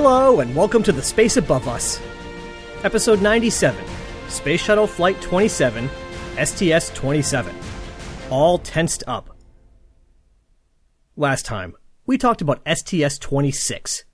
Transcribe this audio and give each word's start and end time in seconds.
Hello, 0.00 0.38
and 0.38 0.54
welcome 0.54 0.84
to 0.84 0.92
the 0.92 1.02
Space 1.02 1.36
Above 1.38 1.66
Us. 1.66 2.00
Episode 2.84 3.20
97 3.20 3.84
Space 4.28 4.60
Shuttle 4.60 4.86
Flight 4.86 5.20
27, 5.20 5.90
STS 6.40 6.90
27. 6.90 7.52
All 8.30 8.58
tensed 8.58 9.02
up. 9.08 9.36
Last 11.16 11.44
time, 11.44 11.74
we 12.06 12.16
talked 12.16 12.40
about 12.40 12.62
STS 12.72 13.18
26. 13.18 14.04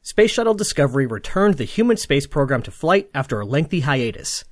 Space 0.00 0.30
Shuttle 0.30 0.54
Discovery 0.54 1.06
returned 1.06 1.56
the 1.56 1.64
human 1.64 1.96
space 1.96 2.28
program 2.28 2.62
to 2.62 2.70
flight 2.70 3.10
after 3.12 3.40
a 3.40 3.44
lengthy 3.44 3.80
hiatus. 3.80 4.44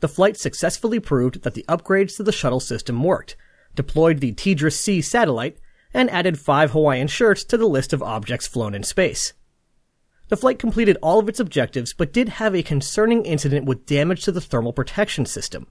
The 0.00 0.08
flight 0.08 0.36
successfully 0.36 1.00
proved 1.00 1.44
that 1.44 1.54
the 1.54 1.64
upgrades 1.66 2.14
to 2.18 2.22
the 2.22 2.30
shuttle 2.30 2.60
system 2.60 3.02
worked, 3.02 3.36
deployed 3.74 4.20
the 4.20 4.34
TDRS 4.34 4.74
C 4.74 5.00
satellite, 5.00 5.56
and 5.94 6.10
added 6.10 6.38
five 6.38 6.72
Hawaiian 6.72 7.08
shirts 7.08 7.42
to 7.44 7.56
the 7.56 7.66
list 7.66 7.94
of 7.94 8.02
objects 8.02 8.46
flown 8.46 8.74
in 8.74 8.82
space. 8.82 9.32
The 10.28 10.36
flight 10.36 10.58
completed 10.58 10.98
all 11.02 11.20
of 11.20 11.28
its 11.28 11.38
objectives, 11.38 11.92
but 11.92 12.12
did 12.12 12.28
have 12.30 12.54
a 12.54 12.62
concerning 12.62 13.24
incident 13.24 13.64
with 13.64 13.86
damage 13.86 14.24
to 14.24 14.32
the 14.32 14.40
thermal 14.40 14.72
protection 14.72 15.24
system. 15.24 15.68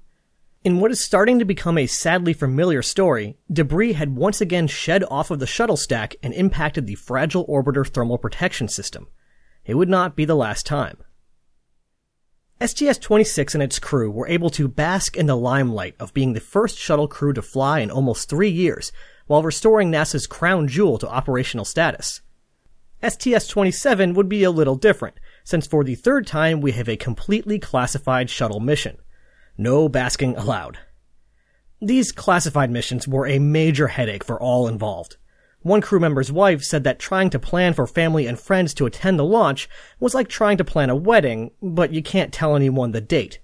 In 0.63 0.80
what 0.80 0.91
is 0.91 1.04
starting 1.04 1.40
to 1.40 1.46
become 1.46 1.77
a 1.77 1.86
sadly 1.88 2.34
familiar 2.34 2.82
story, 2.82 3.38
debris 3.52 3.94
had 3.94 4.16
once 4.16 4.41
again 4.41 4.68
shed 4.68 5.04
off 5.12 5.30
of 5.30 5.40
the 5.40 5.46
shuttle 5.46 5.77
stack 5.77 6.16
and 6.23 6.34
impacted 6.34 6.88
the 6.88 6.96
fragile 6.96 7.46
orbiter 7.48 7.86
thermal 7.86 8.18
protection 8.18 8.68
system. 8.68 9.08
It 9.66 9.76
would 9.76 9.90
not 9.90 10.16
be 10.16 10.26
the 10.26 10.36
last 10.36 10.66
time. 10.66 10.98
STS-26 12.62 13.54
and 13.54 13.62
its 13.62 13.80
crew 13.80 14.10
were 14.10 14.27
able 14.30 14.49
to 14.52 14.70
bask 14.70 15.18
in 15.18 15.26
the 15.26 15.35
limelight 15.35 15.96
of 15.99 16.13
being 16.13 16.32
the 16.32 16.40
first 16.40 16.77
shuttle 16.77 17.10
crew 17.10 17.34
to 17.34 17.41
fly 17.41 17.82
in 17.82 17.91
almost 17.91 18.30
three 18.30 18.49
years, 18.49 18.93
while 19.27 19.43
restoring 19.43 19.91
NASA's 19.91 20.26
crown 20.26 20.68
jewel 20.70 20.98
to 20.98 21.10
operational 21.10 21.65
status. 21.65 22.21
STS-27 23.08 24.16
would 24.16 24.28
be 24.28 24.44
a 24.44 24.52
little 24.52 24.76
different, 24.76 25.20
since 25.44 25.68
for 25.68 25.84
the 25.84 25.96
third 25.96 26.26
time 26.26 26.62
we 26.62 26.72
have 26.72 26.90
a 26.90 26.98
completely 26.98 27.60
classified 27.60 28.30
shuttle 28.30 28.60
mission. 28.60 28.98
No 29.58 29.88
basking 29.88 30.36
allowed. 30.36 30.80
These 31.82 32.12
classified 32.12 32.72
missions 32.72 33.08
were 33.08 33.28
a 33.28 33.40
major 33.40 33.88
headache 33.88 34.24
for 34.24 34.42
all 34.42 34.68
involved. 34.68 35.18
One 35.62 35.82
crew 35.82 36.00
member's 36.00 36.32
wife 36.32 36.62
said 36.64 36.84
that 36.84 37.00
trying 37.00 37.30
to 37.32 37.40
plan 37.40 37.74
for 37.74 37.88
family 37.88 38.28
and 38.28 38.40
friends 38.40 38.74
to 38.76 38.86
attend 38.86 39.20
the 39.20 39.24
launch 39.24 39.68
was 40.00 40.14
like 40.14 40.28
trying 40.28 40.58
to 40.58 40.64
plan 40.64 40.90
a 40.90 40.96
wedding, 40.96 41.52
but 41.62 41.92
you 41.92 42.02
can't 42.02 42.34
tell 42.34 42.56
anyone 42.56 42.92
the 42.92 43.02
date. 43.02 43.40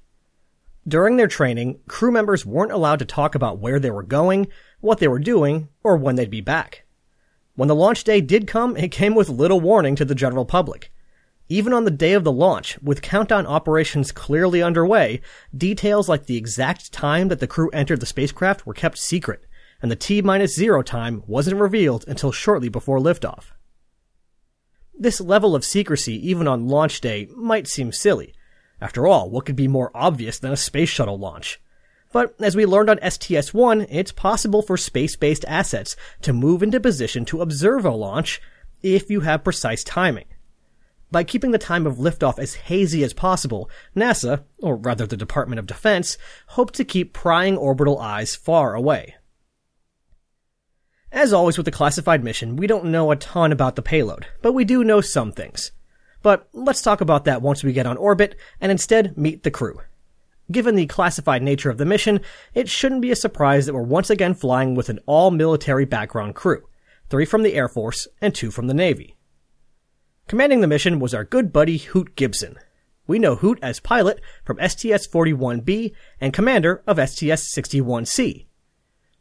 During 0.88 1.18
their 1.18 1.28
training, 1.28 1.80
crew 1.88 2.12
members 2.12 2.46
weren't 2.46 2.72
allowed 2.72 3.00
to 3.00 3.06
talk 3.06 3.36
about 3.36 3.60
where 3.60 3.80
they 3.80 3.92
were 3.92 4.04
going, 4.04 4.48
what 4.80 5.00
they 5.00 5.08
were 5.08 5.20
doing, 5.20 5.70
or 5.84 5.98
when 5.98 6.16
they'd 6.16 6.30
be 6.30 6.42
back. 6.42 6.81
When 7.62 7.68
the 7.68 7.76
launch 7.76 8.04
day 8.04 8.22
did 8.22 8.48
come, 8.48 8.76
it 8.76 8.88
came 8.88 9.14
with 9.14 9.30
little 9.30 9.62
warning 9.62 9.96
to 9.98 10.04
the 10.04 10.16
general 10.16 10.46
public. 10.46 10.92
Even 11.48 11.74
on 11.74 11.86
the 11.86 11.92
day 11.92 12.14
of 12.14 12.24
the 12.24 12.32
launch, 12.32 12.80
with 12.82 13.04
countdown 13.04 13.46
operations 13.46 14.12
clearly 14.12 14.64
underway, 14.64 15.22
details 15.56 16.10
like 16.10 16.26
the 16.26 16.38
exact 16.38 16.92
time 16.92 17.28
that 17.28 17.40
the 17.40 17.46
crew 17.46 17.70
entered 17.70 18.00
the 18.00 18.08
spacecraft 18.08 18.66
were 18.66 18.74
kept 18.74 18.98
secret, 18.98 19.46
and 19.80 19.92
the 19.92 19.96
T 19.96 20.24
minus 20.24 20.56
zero 20.56 20.82
time 20.82 21.22
wasn't 21.28 21.62
revealed 21.62 22.04
until 22.08 22.32
shortly 22.32 22.68
before 22.68 22.98
liftoff. 22.98 23.52
This 24.98 25.22
level 25.22 25.54
of 25.54 25.64
secrecy, 25.64 26.16
even 26.28 26.48
on 26.48 26.68
launch 26.68 27.00
day, 27.00 27.28
might 27.36 27.68
seem 27.68 27.92
silly. 27.92 28.34
After 28.82 29.06
all, 29.06 29.30
what 29.30 29.46
could 29.46 29.56
be 29.56 29.68
more 29.68 29.92
obvious 29.94 30.40
than 30.40 30.52
a 30.52 30.58
space 30.58 30.90
shuttle 30.90 31.20
launch? 31.20 31.62
But 32.12 32.36
as 32.42 32.56
we 32.56 32.66
learned 32.66 32.90
on 32.90 33.00
STS-1, 33.10 33.88
it's 33.90 34.12
possible 34.12 34.62
for 34.62 34.78
space-based 34.78 35.46
assets 35.48 35.96
to 36.22 36.34
move 36.34 36.62
into 36.62 36.80
position 36.80 37.26
to 37.26 37.42
observe 37.42 37.86
a 37.86 37.92
launch 37.92 38.42
if 38.82 39.10
you 39.10 39.22
have 39.22 39.44
precise 39.44 39.84
timing. 39.84 40.26
By 41.12 41.24
keeping 41.24 41.52
the 41.52 41.58
time 41.58 41.86
of 41.86 41.98
liftoff 41.98 42.40
as 42.40 42.56
hazy 42.56 43.04
as 43.04 43.14
possible, 43.14 43.70
NASA, 43.96 44.44
or 44.62 44.78
rather 44.78 45.06
the 45.06 45.18
Department 45.18 45.60
of 45.60 45.68
Defense, 45.68 46.18
hoped 46.48 46.74
to 46.76 46.86
keep 46.86 47.14
prying 47.14 47.58
orbital 47.58 48.00
eyes 48.00 48.36
far 48.36 48.76
away. 48.76 49.16
As 51.12 51.34
always 51.34 51.58
with 51.58 51.66
the 51.66 51.72
classified 51.72 52.24
mission, 52.24 52.56
we 52.56 52.68
don't 52.68 52.86
know 52.86 53.12
a 53.12 53.18
ton 53.18 53.52
about 53.52 53.76
the 53.76 53.82
payload, 53.82 54.28
but 54.42 54.54
we 54.54 54.64
do 54.64 54.84
know 54.84 55.02
some 55.02 55.34
things. 55.34 55.74
But 56.22 56.48
let's 56.54 56.82
talk 56.82 57.02
about 57.02 57.26
that 57.26 57.42
once 57.42 57.64
we 57.64 57.74
get 57.74 57.86
on 57.86 57.98
orbit 57.98 58.38
and 58.62 58.72
instead 58.72 59.18
meet 59.18 59.44
the 59.44 59.52
crew. 59.52 59.82
Given 60.50 60.76
the 60.76 60.86
classified 60.86 61.44
nature 61.44 61.70
of 61.70 61.78
the 61.78 61.86
mission, 61.86 62.22
it 62.54 62.70
shouldn't 62.70 63.02
be 63.02 63.12
a 63.12 63.16
surprise 63.16 63.66
that 63.66 63.74
we're 63.74 63.82
once 63.82 64.10
again 64.10 64.34
flying 64.34 64.76
with 64.76 64.90
an 64.90 65.00
all-military 65.06 65.86
background 65.86 66.36
crew, 66.36 66.64
three 67.10 67.26
from 67.26 67.44
the 67.44 67.54
Air 67.54 67.68
Force 67.68 68.08
and 68.22 68.34
two 68.34 68.52
from 68.52 68.68
the 68.68 68.74
Navy. 68.74 69.16
Commanding 70.28 70.62
the 70.62 70.68
mission 70.68 71.00
was 71.00 71.14
our 71.14 71.24
good 71.24 71.52
buddy 71.52 71.78
Hoot 71.78 72.16
Gibson. 72.16 72.58
We 73.08 73.20
know 73.20 73.36
Hoot 73.36 73.60
as 73.62 73.80
pilot 73.80 74.22
from 74.46 74.58
STS-41B 74.58 75.94
and 76.22 76.32
commander 76.32 76.84
of 76.88 76.98
STS-61C. 76.98 78.46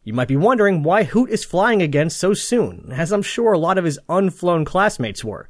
You 0.02 0.12
might 0.12 0.28
be 0.28 0.36
wondering 0.36 0.82
why 0.82 1.04
Hoot 1.04 1.30
is 1.30 1.44
flying 1.44 1.82
again 1.82 2.10
so 2.10 2.32
soon, 2.32 2.92
as 2.92 3.12
I'm 3.12 3.22
sure 3.22 3.52
a 3.52 3.58
lot 3.58 3.78
of 3.78 3.84
his 3.84 3.98
unflown 4.08 4.64
classmates 4.64 5.24
were. 5.24 5.48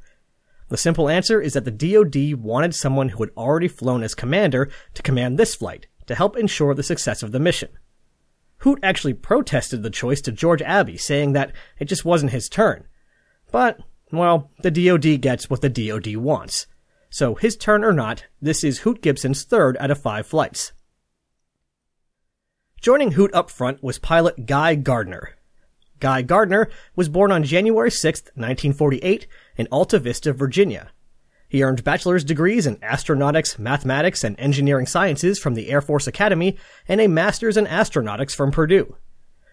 The 0.71 0.77
simple 0.77 1.09
answer 1.09 1.41
is 1.41 1.51
that 1.51 1.65
the 1.65 1.69
DoD 1.69 2.41
wanted 2.41 2.73
someone 2.73 3.09
who 3.09 3.21
had 3.21 3.33
already 3.35 3.67
flown 3.67 4.03
as 4.03 4.15
commander 4.15 4.69
to 4.93 5.01
command 5.03 5.37
this 5.37 5.53
flight, 5.53 5.87
to 6.07 6.15
help 6.15 6.37
ensure 6.37 6.73
the 6.73 6.81
success 6.81 7.21
of 7.21 7.33
the 7.33 7.41
mission. 7.41 7.67
Hoot 8.59 8.79
actually 8.81 9.15
protested 9.15 9.83
the 9.83 9.89
choice 9.89 10.21
to 10.21 10.31
George 10.31 10.61
Abbey, 10.61 10.95
saying 10.95 11.33
that 11.33 11.51
it 11.77 11.89
just 11.89 12.05
wasn't 12.05 12.31
his 12.31 12.47
turn. 12.47 12.87
But, 13.51 13.81
well, 14.13 14.49
the 14.61 14.71
DoD 14.71 15.19
gets 15.19 15.49
what 15.49 15.59
the 15.59 15.67
DoD 15.67 16.15
wants. 16.15 16.67
So, 17.09 17.35
his 17.35 17.57
turn 17.57 17.83
or 17.83 17.91
not, 17.91 18.27
this 18.41 18.63
is 18.63 18.79
Hoot 18.79 19.01
Gibson's 19.01 19.43
third 19.43 19.75
out 19.81 19.91
of 19.91 20.01
five 20.01 20.25
flights. 20.25 20.71
Joining 22.79 23.11
Hoot 23.11 23.33
up 23.33 23.49
front 23.49 23.83
was 23.83 23.99
pilot 23.99 24.45
Guy 24.45 24.75
Gardner, 24.75 25.35
Guy 26.01 26.23
Gardner 26.23 26.69
was 26.95 27.07
born 27.07 27.31
on 27.31 27.43
January 27.45 27.91
6, 27.91 28.21
1948, 28.33 29.27
in 29.55 29.67
Altavista, 29.67 30.35
Virginia. 30.35 30.91
He 31.47 31.63
earned 31.63 31.83
bachelor's 31.83 32.23
degrees 32.23 32.65
in 32.65 32.77
astronautics, 32.77 33.59
mathematics, 33.59 34.23
and 34.23 34.37
engineering 34.39 34.87
sciences 34.87 35.37
from 35.37 35.53
the 35.53 35.69
Air 35.69 35.81
Force 35.81 36.07
Academy 36.07 36.57
and 36.87 36.99
a 36.99 37.07
master's 37.07 37.55
in 37.55 37.65
astronautics 37.65 38.35
from 38.35 38.51
Purdue. 38.51 38.97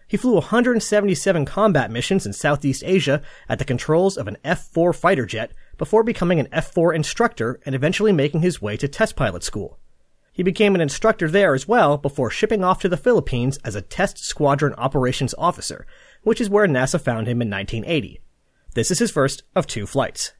He 0.07 0.17
flew 0.17 0.33
177 0.33 1.45
combat 1.45 1.91
missions 1.91 2.25
in 2.25 2.33
Southeast 2.33 2.83
Asia 2.85 3.21
at 3.47 3.59
the 3.59 3.65
controls 3.65 4.17
of 4.17 4.27
an 4.27 4.37
F-4 4.43 4.95
fighter 4.95 5.27
jet 5.27 5.51
before 5.77 6.03
becoming 6.03 6.39
an 6.39 6.47
F-4 6.51 6.95
instructor 6.95 7.59
and 7.63 7.75
eventually 7.75 8.11
making 8.11 8.41
his 8.41 8.61
way 8.61 8.75
to 8.77 8.87
test 8.87 9.15
pilot 9.15 9.43
school. 9.43 9.77
He 10.39 10.43
became 10.43 10.73
an 10.73 10.79
instructor 10.79 11.29
there 11.29 11.53
as 11.53 11.67
well 11.67 11.97
before 11.97 12.31
shipping 12.31 12.63
off 12.63 12.79
to 12.79 12.87
the 12.87 12.95
Philippines 12.95 13.59
as 13.65 13.75
a 13.75 13.81
test 13.81 14.19
squadron 14.19 14.73
operations 14.75 15.35
officer, 15.37 15.85
which 16.23 16.41
is 16.41 16.49
where 16.49 16.67
NASA 16.67 16.99
found 16.99 17.27
him 17.27 17.41
in 17.41 17.49
1980. 17.49 18.19
This 18.73 18.91
is 18.91 18.99
his 18.99 19.11
first 19.11 19.43
of 19.55 19.67
two 19.67 19.85
flights. 19.85 20.33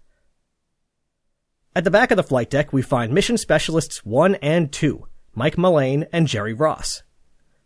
At 1.75 1.83
the 1.83 1.91
back 1.91 2.11
of 2.11 2.17
the 2.17 2.23
flight 2.23 2.49
deck, 2.49 2.73
we 2.73 2.81
find 2.81 3.13
mission 3.13 3.37
specialists 3.37 4.05
1 4.05 4.35
and 4.35 4.71
2, 4.71 5.07
Mike 5.35 5.57
Mullane 5.57 6.07
and 6.11 6.27
Jerry 6.27 6.53
Ross. 6.53 7.03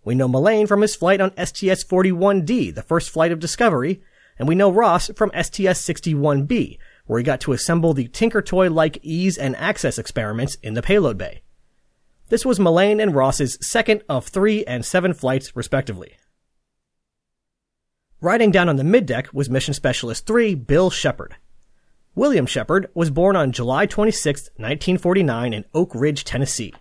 We 0.04 0.16
know 0.16 0.28
Mullane 0.28 0.68
from 0.68 0.82
his 0.82 0.96
flight 0.96 1.22
on 1.22 1.32
STS-41D, 1.32 2.76
the 2.76 2.84
first 2.84 3.10
flight 3.10 3.32
of 3.32 3.40
Discovery, 3.40 4.02
and 4.38 4.48
we 4.48 4.56
know 4.56 4.70
Ross 4.70 5.10
from 5.16 5.32
STS-61B, 5.32 6.78
where 7.06 7.20
he 7.20 7.24
got 7.24 7.40
to 7.42 7.54
assemble 7.54 7.94
the 7.94 8.08
Tinker 8.08 8.42
Toy-like 8.42 9.04
EASE 9.04 9.38
and 9.38 9.56
ACCESS 9.56 9.98
experiments 9.98 10.56
in 10.62 10.74
the 10.74 10.82
payload 10.82 11.18
bay. 11.18 11.42
This 12.30 12.46
was 12.46 12.60
Mullane 12.60 13.00
and 13.00 13.16
Ross's 13.16 13.58
second 13.62 14.04
of 14.10 14.28
three 14.28 14.66
and 14.66 14.86
seven 14.86 15.14
flights, 15.14 15.56
respectively. 15.56 16.18
Riding 18.24 18.52
down 18.52 18.70
on 18.70 18.78
the 18.78 18.84
middeck 18.84 19.34
was 19.34 19.50
Mission 19.50 19.74
Specialist 19.74 20.26
3, 20.26 20.56
Bill 20.56 20.90
Shepard. 20.90 21.36
William 22.16 22.46
Shepard 22.46 22.88
was 22.94 23.10
born 23.10 23.36
on 23.36 23.52
July 23.52 23.86
26, 23.86 24.44
1949 24.56 25.54
in 25.54 25.66
Oak 25.74 25.94
Ridge, 25.94 26.24
Tennessee. 26.24 26.74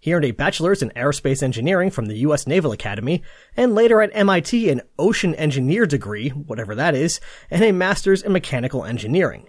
He 0.00 0.12
earned 0.12 0.24
a 0.24 0.32
bachelor's 0.32 0.82
in 0.82 0.90
aerospace 0.96 1.40
engineering 1.40 1.90
from 1.90 2.06
the 2.06 2.16
U.S. 2.16 2.48
Naval 2.48 2.72
Academy, 2.72 3.22
and 3.56 3.76
later 3.76 4.02
at 4.02 4.10
MIT 4.12 4.70
an 4.70 4.80
ocean 4.98 5.36
engineer 5.36 5.86
degree, 5.86 6.30
whatever 6.30 6.74
that 6.74 6.96
is, 6.96 7.20
and 7.48 7.62
a 7.62 7.70
master's 7.70 8.20
in 8.20 8.32
mechanical 8.32 8.84
engineering. 8.84 9.46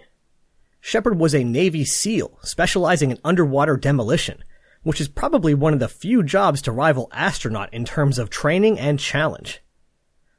Shepard 0.81 1.17
was 1.17 1.33
a 1.33 1.43
Navy 1.43 1.83
SEAL, 1.83 2.37
specializing 2.43 3.09
in 3.09 3.17
underwater 3.25 3.75
demolition, 3.75 4.43
which 4.83 5.01
is 5.01 5.07
probably 5.07 5.55
one 5.55 5.73
of 5.73 5.79
the 5.79 5.89
few 5.89 6.21
jobs 6.21 6.61
to 6.61 6.71
rival 6.71 7.09
astronaut 7.11 7.73
in 7.73 7.85
terms 7.85 8.19
of 8.19 8.29
training 8.29 8.77
and 8.77 8.99
challenge. 8.99 9.62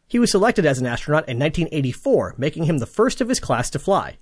He 0.07 0.19
was 0.19 0.31
selected 0.31 0.67
as 0.67 0.79
an 0.79 0.87
astronaut 0.87 1.29
in 1.29 1.39
1984, 1.39 2.35
making 2.39 2.65
him 2.65 2.79
the 2.79 2.87
first 2.87 3.21
of 3.21 3.29
his 3.29 3.41
class 3.41 3.71
to 3.71 3.79
fly. 3.79 4.19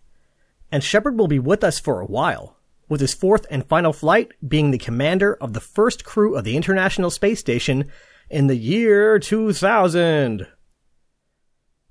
And 0.70 0.82
Shepard 0.82 1.18
will 1.18 1.28
be 1.28 1.38
with 1.38 1.64
us 1.64 1.78
for 1.78 2.00
a 2.00 2.06
while, 2.06 2.56
with 2.88 3.00
his 3.00 3.14
fourth 3.14 3.46
and 3.50 3.66
final 3.66 3.92
flight 3.92 4.32
being 4.46 4.70
the 4.70 4.78
commander 4.78 5.34
of 5.34 5.52
the 5.52 5.60
first 5.60 6.04
crew 6.04 6.36
of 6.36 6.44
the 6.44 6.56
International 6.56 7.10
Space 7.10 7.40
Station 7.40 7.90
in 8.30 8.46
the 8.46 8.56
year 8.56 9.18
2000. 9.18 10.46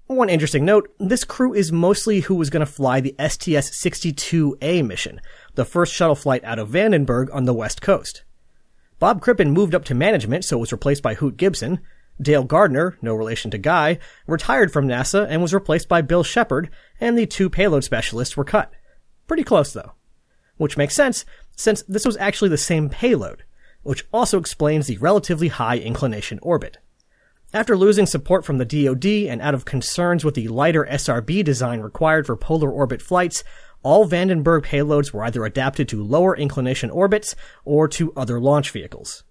One 0.07 0.29
interesting 0.29 0.65
note, 0.65 0.93
this 0.99 1.23
crew 1.23 1.53
is 1.53 1.71
mostly 1.71 2.19
who 2.19 2.35
was 2.35 2.49
going 2.49 2.65
to 2.65 2.71
fly 2.71 2.99
the 2.99 3.15
STS-62A 3.17 4.85
mission, 4.85 5.21
the 5.55 5.63
first 5.63 5.93
shuttle 5.93 6.15
flight 6.15 6.43
out 6.43 6.59
of 6.59 6.69
Vandenberg 6.69 7.33
on 7.33 7.45
the 7.45 7.53
west 7.53 7.81
coast. 7.81 8.25
Bob 8.99 9.21
Crippen 9.21 9.51
moved 9.51 9.73
up 9.73 9.85
to 9.85 9.95
management, 9.95 10.43
so 10.43 10.57
was 10.57 10.73
replaced 10.73 11.01
by 11.01 11.13
Hoot 11.13 11.37
Gibson. 11.37 11.79
Dale 12.19 12.43
Gardner, 12.43 12.97
no 13.01 13.13
relation 13.13 13.51
to 13.51 13.57
Guy, 13.57 13.99
retired 14.25 14.71
from 14.71 14.87
NASA 14.87 15.27
and 15.29 15.41
was 15.41 15.53
replaced 15.53 15.87
by 15.87 16.01
Bill 16.01 16.23
Shepard, 16.23 16.69
and 16.99 17.17
the 17.17 17.25
two 17.25 17.49
payload 17.49 17.83
specialists 17.83 18.35
were 18.35 18.43
cut. 18.43 18.71
Pretty 19.27 19.43
close 19.43 19.73
though. 19.73 19.93
Which 20.57 20.77
makes 20.77 20.95
sense, 20.95 21.25
since 21.55 21.83
this 21.83 22.05
was 22.05 22.17
actually 22.17 22.49
the 22.49 22.57
same 22.57 22.89
payload, 22.89 23.43
which 23.83 24.05
also 24.11 24.39
explains 24.39 24.87
the 24.87 24.97
relatively 24.97 25.47
high 25.47 25.77
inclination 25.77 26.39
orbit. 26.41 26.77
After 27.53 27.75
losing 27.75 28.05
support 28.05 28.45
from 28.45 28.59
the 28.59 28.65
DoD 28.65 29.05
and 29.29 29.41
out 29.41 29.53
of 29.53 29.65
concerns 29.65 30.23
with 30.23 30.35
the 30.35 30.47
lighter 30.47 30.87
SRB 30.89 31.43
design 31.43 31.81
required 31.81 32.25
for 32.25 32.37
polar 32.37 32.71
orbit 32.71 33.01
flights, 33.01 33.43
all 33.83 34.07
Vandenberg 34.07 34.63
payloads 34.63 35.11
were 35.11 35.23
either 35.23 35.43
adapted 35.43 35.89
to 35.89 36.03
lower 36.03 36.35
inclination 36.35 36.89
orbits 36.89 37.35
or 37.65 37.87
to 37.89 38.13
other 38.15 38.39
launch 38.39 38.69
vehicles. 38.71 39.23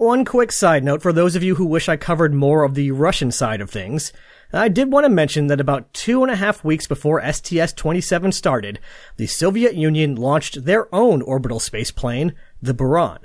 One 0.00 0.24
quick 0.24 0.50
side 0.50 0.82
note 0.82 1.02
for 1.02 1.12
those 1.12 1.36
of 1.36 1.42
you 1.42 1.56
who 1.56 1.66
wish 1.66 1.86
I 1.86 1.98
covered 1.98 2.32
more 2.32 2.64
of 2.64 2.72
the 2.72 2.90
Russian 2.90 3.30
side 3.30 3.60
of 3.60 3.68
things. 3.68 4.14
I 4.50 4.68
did 4.68 4.90
want 4.90 5.04
to 5.04 5.10
mention 5.10 5.48
that 5.48 5.60
about 5.60 5.92
two 5.92 6.22
and 6.22 6.32
a 6.32 6.36
half 6.36 6.64
weeks 6.64 6.86
before 6.86 7.20
STS-27 7.20 8.32
started, 8.32 8.78
the 9.18 9.26
Soviet 9.26 9.74
Union 9.74 10.16
launched 10.16 10.64
their 10.64 10.88
own 10.94 11.20
orbital 11.20 11.60
space 11.60 11.90
plane, 11.90 12.32
the 12.62 12.72
Buran. 12.72 13.18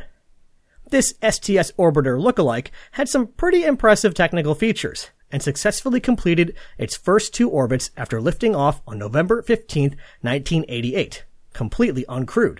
This 0.89 1.13
STS 1.23 1.71
orbiter 1.79 2.19
lookalike 2.21 2.71
had 2.91 3.07
some 3.07 3.27
pretty 3.27 3.63
impressive 3.63 4.13
technical 4.13 4.53
features 4.53 5.11
and 5.31 5.41
successfully 5.41 6.01
completed 6.01 6.57
its 6.77 6.97
first 6.97 7.33
two 7.33 7.49
orbits 7.49 7.91
after 7.95 8.19
lifting 8.19 8.53
off 8.53 8.81
on 8.85 8.99
November 8.99 9.41
15, 9.41 9.91
1988, 10.19 11.23
completely 11.53 12.03
uncrewed. 12.09 12.59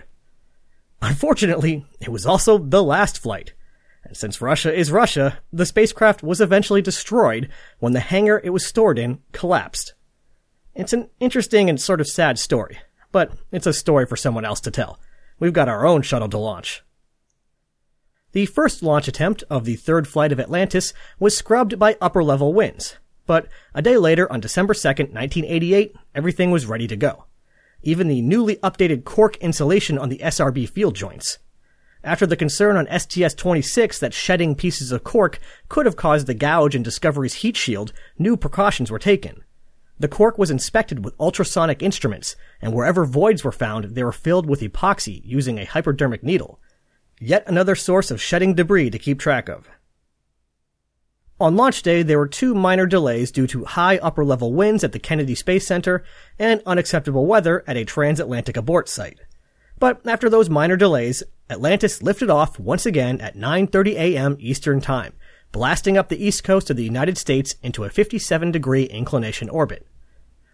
Unfortunately, 1.02 1.84
it 2.00 2.08
was 2.08 2.24
also 2.24 2.56
the 2.56 2.82
last 2.82 3.18
flight. 3.18 3.52
And 4.06 4.16
since 4.16 4.40
Russia 4.40 4.72
is 4.72 4.92
Russia, 4.92 5.40
the 5.52 5.66
spacecraft 5.66 6.22
was 6.22 6.40
eventually 6.40 6.80
destroyed 6.80 7.48
when 7.80 7.92
the 7.92 8.00
hangar 8.00 8.40
it 8.44 8.50
was 8.50 8.64
stored 8.64 9.00
in 9.00 9.18
collapsed. 9.32 9.94
It's 10.74 10.92
an 10.92 11.08
interesting 11.18 11.68
and 11.68 11.80
sort 11.80 12.00
of 12.00 12.06
sad 12.06 12.38
story, 12.38 12.78
but 13.10 13.32
it's 13.50 13.66
a 13.66 13.72
story 13.72 14.06
for 14.06 14.16
someone 14.16 14.44
else 14.44 14.60
to 14.60 14.70
tell. 14.70 15.00
We've 15.40 15.52
got 15.52 15.68
our 15.68 15.84
own 15.84 16.02
shuttle 16.02 16.28
to 16.28 16.38
launch. 16.38 16.84
The 18.30 18.46
first 18.46 18.82
launch 18.82 19.08
attempt 19.08 19.42
of 19.50 19.64
the 19.64 19.76
third 19.76 20.06
flight 20.06 20.30
of 20.30 20.38
Atlantis 20.38 20.92
was 21.18 21.36
scrubbed 21.36 21.78
by 21.78 21.96
upper 22.00 22.22
level 22.22 22.52
winds, 22.52 22.96
but 23.26 23.48
a 23.74 23.82
day 23.82 23.96
later, 23.96 24.30
on 24.30 24.40
December 24.40 24.74
2nd, 24.74 25.14
1988, 25.14 25.96
everything 26.14 26.52
was 26.52 26.66
ready 26.66 26.86
to 26.86 26.96
go. 26.96 27.24
Even 27.82 28.06
the 28.06 28.22
newly 28.22 28.56
updated 28.56 29.04
cork 29.04 29.36
insulation 29.38 29.98
on 29.98 30.10
the 30.10 30.18
SRB 30.18 30.68
field 30.68 30.94
joints. 30.94 31.38
After 32.06 32.24
the 32.24 32.36
concern 32.36 32.76
on 32.76 32.86
STS-26 32.86 33.98
that 33.98 34.14
shedding 34.14 34.54
pieces 34.54 34.92
of 34.92 35.02
cork 35.02 35.40
could 35.68 35.86
have 35.86 35.96
caused 35.96 36.28
the 36.28 36.34
gouge 36.34 36.76
in 36.76 36.84
Discovery's 36.84 37.34
heat 37.34 37.56
shield, 37.56 37.92
new 38.16 38.36
precautions 38.36 38.92
were 38.92 39.00
taken. 39.00 39.42
The 39.98 40.06
cork 40.06 40.38
was 40.38 40.48
inspected 40.48 41.04
with 41.04 41.18
ultrasonic 41.18 41.82
instruments, 41.82 42.36
and 42.62 42.72
wherever 42.72 43.04
voids 43.04 43.42
were 43.42 43.50
found, 43.50 43.96
they 43.96 44.04
were 44.04 44.12
filled 44.12 44.46
with 44.48 44.60
epoxy 44.60 45.20
using 45.24 45.58
a 45.58 45.64
hypodermic 45.64 46.22
needle. 46.22 46.60
Yet 47.18 47.42
another 47.48 47.74
source 47.74 48.12
of 48.12 48.22
shedding 48.22 48.54
debris 48.54 48.90
to 48.90 49.00
keep 49.00 49.18
track 49.18 49.48
of. 49.48 49.68
On 51.40 51.56
launch 51.56 51.82
day, 51.82 52.04
there 52.04 52.18
were 52.18 52.28
two 52.28 52.54
minor 52.54 52.86
delays 52.86 53.32
due 53.32 53.48
to 53.48 53.64
high 53.64 53.98
upper 53.98 54.24
level 54.24 54.52
winds 54.52 54.84
at 54.84 54.92
the 54.92 55.00
Kennedy 55.00 55.34
Space 55.34 55.66
Center 55.66 56.04
and 56.38 56.62
unacceptable 56.66 57.26
weather 57.26 57.64
at 57.66 57.76
a 57.76 57.84
transatlantic 57.84 58.56
abort 58.56 58.88
site. 58.88 59.18
But 59.78 60.06
after 60.06 60.30
those 60.30 60.48
minor 60.48 60.76
delays, 60.76 61.24
Atlantis 61.48 62.02
lifted 62.02 62.28
off 62.28 62.58
once 62.58 62.86
again 62.86 63.20
at 63.20 63.36
9:30 63.36 63.94
a.m. 63.94 64.36
Eastern 64.40 64.80
Time, 64.80 65.12
blasting 65.52 65.96
up 65.96 66.08
the 66.08 66.24
east 66.24 66.42
coast 66.42 66.70
of 66.70 66.76
the 66.76 66.84
United 66.84 67.16
States 67.16 67.54
into 67.62 67.84
a 67.84 67.90
57 67.90 68.50
degree 68.50 68.84
inclination 68.84 69.48
orbit. 69.48 69.86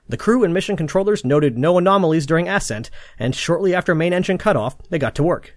The 0.09 0.19
crew 0.19 0.45
and 0.45 0.53
mission 0.53 0.77
controllers 0.77 1.25
noted 1.25 1.57
no 1.57 1.79
anomalies 1.79 2.27
during 2.27 2.49
ascent, 2.49 2.91
and 3.19 3.35
shortly 3.35 3.75
after 3.75 3.95
main 3.95 4.13
engine 4.13 4.37
cutoff, 4.37 4.77
they 4.91 4.99
got 4.99 5.15
to 5.15 5.23
work. 5.23 5.57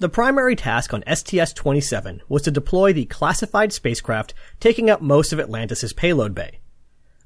The 0.00 0.08
primary 0.08 0.56
task 0.56 0.94
on 0.94 1.02
STS-27 1.06 2.20
was 2.28 2.42
to 2.42 2.50
deploy 2.50 2.92
the 2.92 3.04
classified 3.04 3.72
spacecraft 3.72 4.34
taking 4.60 4.90
up 4.90 5.00
most 5.00 5.32
of 5.32 5.40
Atlantis' 5.40 5.92
payload 5.92 6.34
bay. 6.34 6.60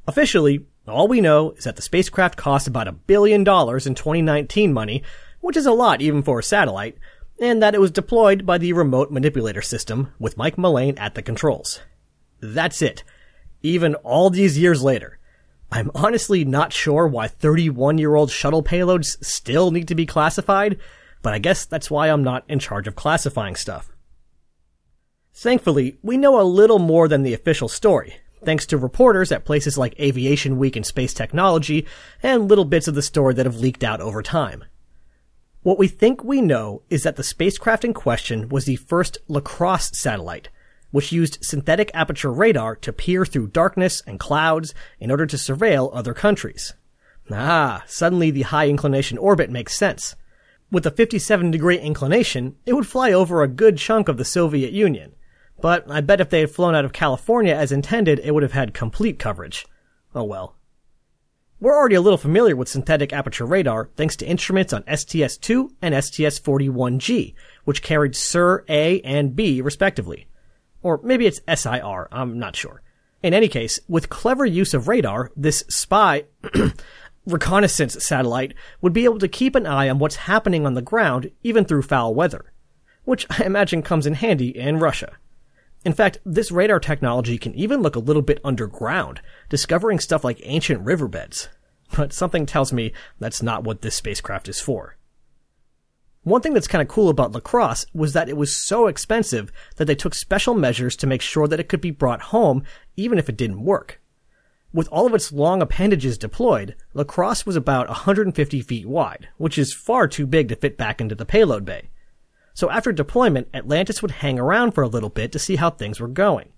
Officially, 0.06 0.66
all 0.88 1.06
we 1.06 1.20
know 1.20 1.52
is 1.52 1.64
that 1.64 1.76
the 1.76 1.82
spacecraft 1.82 2.36
cost 2.36 2.66
about 2.66 2.88
a 2.88 2.92
billion 2.92 3.44
dollars 3.44 3.86
in 3.86 3.94
2019 3.94 4.72
money, 4.72 5.02
which 5.42 5.58
is 5.58 5.66
a 5.66 5.72
lot 5.72 6.00
even 6.00 6.22
for 6.22 6.38
a 6.38 6.42
satellite, 6.42 6.96
and 7.38 7.62
that 7.62 7.74
it 7.74 7.80
was 7.80 7.90
deployed 7.90 8.46
by 8.46 8.56
the 8.56 8.72
Remote 8.72 9.10
Manipulator 9.10 9.60
System 9.60 10.14
with 10.18 10.38
Mike 10.38 10.56
Mullane 10.56 10.96
at 10.96 11.14
the 11.14 11.22
controls. 11.22 11.80
That's 12.40 12.80
it. 12.80 13.04
Even 13.60 13.94
all 13.96 14.30
these 14.30 14.58
years 14.58 14.82
later. 14.82 15.18
I'm 15.70 15.90
honestly 15.94 16.44
not 16.44 16.72
sure 16.72 17.06
why 17.06 17.28
31 17.28 17.98
year 17.98 18.14
old 18.14 18.30
shuttle 18.30 18.62
payloads 18.62 19.22
still 19.24 19.70
need 19.70 19.88
to 19.88 19.94
be 19.94 20.06
classified, 20.06 20.78
but 21.22 21.32
I 21.32 21.38
guess 21.38 21.64
that's 21.64 21.90
why 21.90 22.08
I'm 22.08 22.22
not 22.22 22.44
in 22.48 22.58
charge 22.58 22.86
of 22.86 22.94
classifying 22.94 23.56
stuff. 23.56 23.90
Thankfully, 25.34 25.98
we 26.02 26.18
know 26.18 26.40
a 26.40 26.44
little 26.44 26.78
more 26.78 27.08
than 27.08 27.22
the 27.22 27.32
official 27.32 27.68
story, 27.68 28.16
thanks 28.44 28.66
to 28.66 28.76
reporters 28.76 29.32
at 29.32 29.46
places 29.46 29.78
like 29.78 29.98
Aviation 29.98 30.58
Week 30.58 30.76
and 30.76 30.84
Space 30.84 31.14
Technology, 31.14 31.86
and 32.22 32.48
little 32.48 32.66
bits 32.66 32.86
of 32.86 32.94
the 32.94 33.02
story 33.02 33.32
that 33.34 33.46
have 33.46 33.56
leaked 33.56 33.82
out 33.82 34.00
over 34.00 34.22
time. 34.22 34.64
What 35.62 35.78
we 35.78 35.86
think 35.86 36.24
we 36.24 36.40
know 36.40 36.82
is 36.90 37.04
that 37.04 37.14
the 37.14 37.22
spacecraft 37.22 37.84
in 37.84 37.94
question 37.94 38.48
was 38.48 38.64
the 38.64 38.76
first 38.76 39.18
LaCrosse 39.28 39.96
satellite, 39.96 40.48
which 40.90 41.12
used 41.12 41.44
synthetic 41.44 41.90
aperture 41.94 42.32
radar 42.32 42.74
to 42.76 42.92
peer 42.92 43.24
through 43.24 43.48
darkness 43.48 44.02
and 44.04 44.18
clouds 44.18 44.74
in 44.98 45.10
order 45.10 45.24
to 45.24 45.36
surveil 45.36 45.90
other 45.94 46.14
countries. 46.14 46.74
Ah, 47.30 47.84
suddenly 47.86 48.32
the 48.32 48.42
high 48.42 48.68
inclination 48.68 49.18
orbit 49.18 49.50
makes 49.50 49.78
sense. 49.78 50.16
With 50.72 50.84
a 50.84 50.90
57 50.90 51.52
degree 51.52 51.78
inclination, 51.78 52.56
it 52.66 52.72
would 52.72 52.86
fly 52.86 53.12
over 53.12 53.42
a 53.42 53.48
good 53.48 53.78
chunk 53.78 54.08
of 54.08 54.16
the 54.16 54.24
Soviet 54.24 54.72
Union. 54.72 55.14
But 55.60 55.88
I 55.88 56.00
bet 56.00 56.20
if 56.20 56.28
they 56.28 56.40
had 56.40 56.50
flown 56.50 56.74
out 56.74 56.84
of 56.84 56.92
California 56.92 57.54
as 57.54 57.70
intended, 57.70 58.18
it 58.18 58.34
would 58.34 58.42
have 58.42 58.52
had 58.52 58.74
complete 58.74 59.20
coverage. 59.20 59.64
Oh 60.12 60.24
well. 60.24 60.56
We're 61.62 61.78
already 61.78 61.94
a 61.94 62.00
little 62.00 62.18
familiar 62.18 62.56
with 62.56 62.68
synthetic 62.68 63.12
aperture 63.12 63.46
radar 63.46 63.88
thanks 63.94 64.16
to 64.16 64.26
instruments 64.26 64.72
on 64.72 64.82
STS-2 64.82 65.70
and 65.80 65.94
STS-41G, 65.94 67.34
which 67.62 67.84
carried 67.84 68.16
SIR 68.16 68.64
A 68.68 69.00
and 69.02 69.36
B 69.36 69.60
respectively. 69.60 70.26
Or 70.82 71.00
maybe 71.04 71.24
it's 71.24 71.40
SIR, 71.46 72.08
I'm 72.10 72.36
not 72.36 72.56
sure. 72.56 72.82
In 73.22 73.32
any 73.32 73.46
case, 73.46 73.78
with 73.86 74.08
clever 74.08 74.44
use 74.44 74.74
of 74.74 74.88
radar, 74.88 75.30
this 75.36 75.62
spy 75.68 76.24
reconnaissance 77.26 78.04
satellite 78.04 78.54
would 78.80 78.92
be 78.92 79.04
able 79.04 79.20
to 79.20 79.28
keep 79.28 79.54
an 79.54 79.64
eye 79.64 79.88
on 79.88 80.00
what's 80.00 80.16
happening 80.16 80.66
on 80.66 80.74
the 80.74 80.82
ground 80.82 81.30
even 81.44 81.64
through 81.64 81.82
foul 81.82 82.12
weather, 82.12 82.52
which 83.04 83.24
I 83.30 83.44
imagine 83.44 83.82
comes 83.82 84.04
in 84.04 84.14
handy 84.14 84.48
in 84.48 84.80
Russia. 84.80 85.12
In 85.84 85.92
fact, 85.92 86.18
this 86.24 86.52
radar 86.52 86.78
technology 86.78 87.38
can 87.38 87.54
even 87.54 87.82
look 87.82 87.96
a 87.96 88.00
little 88.00 88.22
bit 88.22 88.40
underground, 88.44 89.20
discovering 89.48 89.98
stuff 89.98 90.22
like 90.22 90.40
ancient 90.44 90.80
riverbeds. 90.82 91.48
But 91.96 92.12
something 92.12 92.46
tells 92.46 92.72
me 92.72 92.92
that's 93.18 93.42
not 93.42 93.64
what 93.64 93.82
this 93.82 93.96
spacecraft 93.96 94.48
is 94.48 94.60
for. 94.60 94.96
One 96.24 96.40
thing 96.40 96.54
that's 96.54 96.68
kind 96.68 96.80
of 96.80 96.86
cool 96.86 97.08
about 97.08 97.32
LaCrosse 97.32 97.84
was 97.92 98.12
that 98.12 98.28
it 98.28 98.36
was 98.36 98.56
so 98.56 98.86
expensive 98.86 99.52
that 99.76 99.86
they 99.86 99.96
took 99.96 100.14
special 100.14 100.54
measures 100.54 100.94
to 100.96 101.06
make 101.08 101.20
sure 101.20 101.48
that 101.48 101.58
it 101.58 101.68
could 101.68 101.80
be 101.80 101.90
brought 101.90 102.22
home 102.22 102.62
even 102.96 103.18
if 103.18 103.28
it 103.28 103.36
didn't 103.36 103.64
work. 103.64 104.00
With 104.72 104.88
all 104.88 105.06
of 105.06 105.14
its 105.14 105.32
long 105.32 105.60
appendages 105.60 106.16
deployed, 106.16 106.76
LaCrosse 106.94 107.44
was 107.44 107.56
about 107.56 107.88
150 107.88 108.62
feet 108.62 108.86
wide, 108.86 109.28
which 109.36 109.58
is 109.58 109.74
far 109.74 110.06
too 110.06 110.26
big 110.26 110.48
to 110.48 110.56
fit 110.56 110.78
back 110.78 111.00
into 111.00 111.16
the 111.16 111.26
payload 111.26 111.64
bay. 111.64 111.90
So 112.54 112.70
after 112.70 112.92
deployment, 112.92 113.48
Atlantis 113.54 114.02
would 114.02 114.10
hang 114.10 114.38
around 114.38 114.72
for 114.72 114.82
a 114.82 114.88
little 114.88 115.08
bit 115.08 115.32
to 115.32 115.38
see 115.38 115.56
how 115.56 115.70
things 115.70 116.00
were 116.00 116.08
going. 116.08 116.52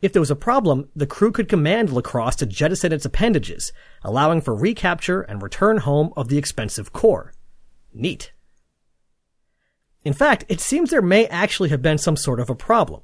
If 0.00 0.12
there 0.12 0.20
was 0.20 0.30
a 0.30 0.36
problem, 0.36 0.88
the 0.96 1.06
crew 1.06 1.30
could 1.30 1.48
command 1.48 1.90
LaCrosse 1.90 2.36
to 2.36 2.46
jettison 2.46 2.92
its 2.92 3.04
appendages, 3.04 3.72
allowing 4.02 4.40
for 4.40 4.54
recapture 4.54 5.22
and 5.22 5.40
return 5.40 5.78
home 5.78 6.12
of 6.16 6.28
the 6.28 6.38
expensive 6.38 6.92
core. 6.92 7.32
Neat. 7.94 8.32
In 10.04 10.12
fact, 10.12 10.44
it 10.48 10.60
seems 10.60 10.90
there 10.90 11.00
may 11.00 11.26
actually 11.28 11.68
have 11.68 11.82
been 11.82 11.98
some 11.98 12.16
sort 12.16 12.40
of 12.40 12.50
a 12.50 12.56
problem. 12.56 13.02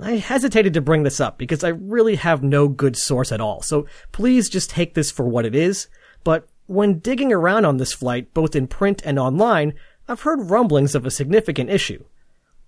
I 0.00 0.12
hesitated 0.12 0.72
to 0.74 0.80
bring 0.80 1.02
this 1.02 1.20
up 1.20 1.36
because 1.36 1.62
I 1.62 1.68
really 1.68 2.16
have 2.16 2.42
no 2.42 2.68
good 2.68 2.96
source 2.96 3.30
at 3.30 3.40
all, 3.40 3.60
so 3.60 3.86
please 4.10 4.48
just 4.48 4.70
take 4.70 4.94
this 4.94 5.10
for 5.10 5.28
what 5.28 5.44
it 5.44 5.54
is. 5.54 5.88
But 6.24 6.48
when 6.66 6.98
digging 7.00 7.32
around 7.32 7.66
on 7.66 7.76
this 7.76 7.92
flight, 7.92 8.32
both 8.32 8.56
in 8.56 8.66
print 8.66 9.02
and 9.04 9.18
online, 9.18 9.74
I've 10.06 10.22
heard 10.22 10.50
rumblings 10.50 10.94
of 10.94 11.06
a 11.06 11.10
significant 11.10 11.70
issue. 11.70 12.04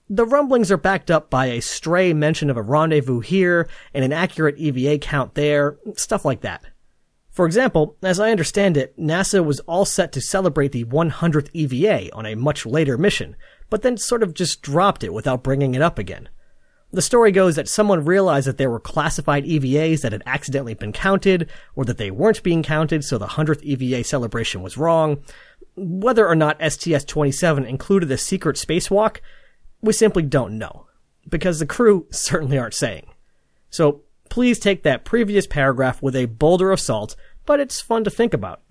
The 0.08 0.24
rumblings 0.24 0.70
are 0.70 0.76
backed 0.76 1.10
up 1.10 1.28
by 1.28 1.46
a 1.46 1.60
stray 1.60 2.12
mention 2.12 2.48
of 2.48 2.56
a 2.56 2.62
rendezvous 2.62 3.20
here 3.20 3.68
and 3.92 4.04
an 4.04 4.12
accurate 4.12 4.56
EVA 4.56 4.98
count 4.98 5.34
there, 5.34 5.76
stuff 5.96 6.24
like 6.24 6.40
that. 6.42 6.62
For 7.30 7.44
example, 7.44 7.96
as 8.02 8.18
I 8.18 8.30
understand 8.30 8.78
it, 8.78 8.98
NASA 8.98 9.44
was 9.44 9.60
all 9.60 9.84
set 9.84 10.12
to 10.12 10.20
celebrate 10.22 10.72
the 10.72 10.84
100th 10.84 11.50
EVA 11.52 12.10
on 12.14 12.24
a 12.24 12.34
much 12.34 12.64
later 12.64 12.96
mission, 12.96 13.36
but 13.68 13.82
then 13.82 13.98
sort 13.98 14.22
of 14.22 14.32
just 14.32 14.62
dropped 14.62 15.04
it 15.04 15.12
without 15.12 15.42
bringing 15.42 15.74
it 15.74 15.82
up 15.82 15.98
again. 15.98 16.30
The 16.92 17.02
story 17.02 17.32
goes 17.32 17.56
that 17.56 17.68
someone 17.68 18.04
realized 18.04 18.46
that 18.46 18.58
there 18.58 18.70
were 18.70 18.80
classified 18.80 19.44
EVAs 19.44 20.02
that 20.02 20.12
had 20.12 20.22
accidentally 20.24 20.74
been 20.74 20.92
counted, 20.92 21.50
or 21.74 21.84
that 21.84 21.98
they 21.98 22.10
weren't 22.10 22.42
being 22.42 22.62
counted, 22.62 23.04
so 23.04 23.18
the 23.18 23.26
100th 23.26 23.62
EVA 23.62 24.04
celebration 24.04 24.62
was 24.62 24.78
wrong. 24.78 25.22
Whether 25.76 26.26
or 26.26 26.36
not 26.36 26.60
STS-27 26.60 27.66
included 27.66 28.10
a 28.10 28.16
secret 28.16 28.56
spacewalk, 28.56 29.18
we 29.82 29.92
simply 29.92 30.22
don't 30.22 30.58
know, 30.58 30.86
because 31.28 31.58
the 31.58 31.66
crew 31.66 32.06
certainly 32.10 32.56
aren't 32.56 32.74
saying. 32.74 33.06
So 33.68 34.02
please 34.28 34.58
take 34.58 34.82
that 34.84 35.04
previous 35.04 35.46
paragraph 35.46 36.00
with 36.00 36.16
a 36.16 36.26
boulder 36.26 36.70
of 36.70 36.80
salt, 36.80 37.16
but 37.44 37.60
it's 37.60 37.80
fun 37.80 38.04
to 38.04 38.10
think 38.10 38.32
about. 38.32 38.62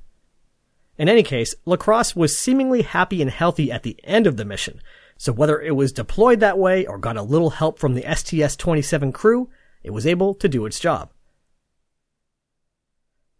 In 0.97 1.09
any 1.09 1.23
case, 1.23 1.53
LaCrosse 1.65 2.15
was 2.15 2.39
seemingly 2.39 2.81
happy 2.81 3.21
and 3.21 3.29
healthy 3.29 3.71
at 3.71 3.83
the 3.83 3.99
end 4.03 4.25
of 4.27 4.37
the 4.37 4.45
mission, 4.45 4.81
so 5.17 5.31
whether 5.31 5.59
it 5.61 5.75
was 5.75 5.91
deployed 5.91 6.39
that 6.39 6.57
way 6.57 6.85
or 6.85 6.97
got 6.97 7.17
a 7.17 7.21
little 7.21 7.51
help 7.51 7.79
from 7.79 7.93
the 7.93 8.01
STS-27 8.03 9.13
crew, 9.13 9.49
it 9.83 9.91
was 9.91 10.05
able 10.05 10.33
to 10.33 10.49
do 10.49 10.65
its 10.65 10.79
job. 10.79 11.11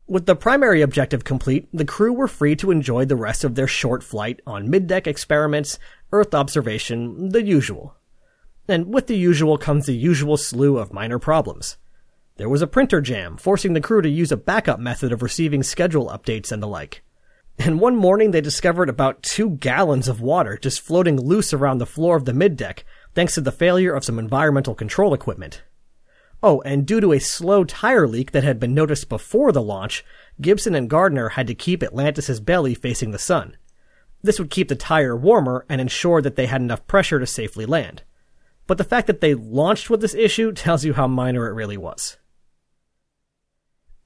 With 0.07 0.27
the 0.27 0.35
primary 0.35 0.81
objective 0.81 1.23
complete, 1.23 1.67
the 1.73 1.83
crew 1.83 2.13
were 2.13 2.27
free 2.27 2.55
to 2.57 2.69
enjoy 2.69 3.05
the 3.05 3.15
rest 3.15 3.43
of 3.43 3.55
their 3.55 3.67
short 3.67 4.03
flight 4.03 4.39
on 4.45 4.69
mid-deck 4.69 5.07
experiments, 5.07 5.79
Earth 6.11 6.35
observation, 6.35 7.29
the 7.29 7.41
usual. 7.41 7.95
And 8.67 8.93
with 8.93 9.07
the 9.07 9.17
usual 9.17 9.57
comes 9.57 9.87
the 9.87 9.95
usual 9.95 10.37
slew 10.37 10.77
of 10.77 10.93
minor 10.93 11.17
problems. 11.17 11.77
There 12.37 12.49
was 12.49 12.61
a 12.61 12.67
printer 12.67 13.01
jam, 13.01 13.37
forcing 13.37 13.73
the 13.73 13.81
crew 13.81 14.01
to 14.01 14.09
use 14.09 14.31
a 14.31 14.37
backup 14.37 14.79
method 14.79 15.11
of 15.11 15.23
receiving 15.23 15.63
schedule 15.63 16.07
updates 16.09 16.51
and 16.51 16.61
the 16.61 16.67
like. 16.67 17.01
And 17.57 17.79
one 17.79 17.95
morning 17.95 18.31
they 18.31 18.41
discovered 18.41 18.89
about 18.89 19.23
two 19.23 19.51
gallons 19.51 20.07
of 20.07 20.21
water 20.21 20.57
just 20.57 20.81
floating 20.81 21.19
loose 21.19 21.53
around 21.53 21.77
the 21.77 21.85
floor 21.85 22.17
of 22.17 22.25
the 22.25 22.33
middeck, 22.33 22.83
thanks 23.13 23.35
to 23.35 23.41
the 23.41 23.51
failure 23.51 23.93
of 23.93 24.03
some 24.03 24.19
environmental 24.19 24.75
control 24.75 25.13
equipment. 25.13 25.63
Oh, 26.43 26.61
and 26.61 26.85
due 26.85 26.99
to 26.99 27.13
a 27.13 27.19
slow 27.19 27.63
tire 27.63 28.07
leak 28.07 28.31
that 28.31 28.43
had 28.43 28.59
been 28.59 28.73
noticed 28.73 29.09
before 29.09 29.51
the 29.51 29.61
launch, 29.61 30.03
Gibson 30.41 30.75
and 30.75 30.89
Gardner 30.89 31.29
had 31.29 31.47
to 31.47 31.55
keep 31.55 31.81
Atlantis' 31.81 32.39
belly 32.39 32.75
facing 32.75 33.11
the 33.11 33.17
sun. 33.17 33.57
This 34.21 34.37
would 34.37 34.49
keep 34.49 34.67
the 34.67 34.75
tire 34.75 35.15
warmer 35.15 35.65
and 35.69 35.79
ensure 35.79 36.21
that 36.21 36.35
they 36.35 36.47
had 36.47 36.61
enough 36.61 36.85
pressure 36.87 37.19
to 37.19 37.25
safely 37.25 37.65
land. 37.65 38.03
But 38.67 38.77
the 38.77 38.83
fact 38.83 39.07
that 39.07 39.21
they 39.21 39.33
launched 39.33 39.89
with 39.89 40.01
this 40.01 40.15
issue 40.15 40.51
tells 40.51 40.83
you 40.83 40.93
how 40.93 41.07
minor 41.07 41.47
it 41.47 41.53
really 41.53 41.77
was. 41.77 42.17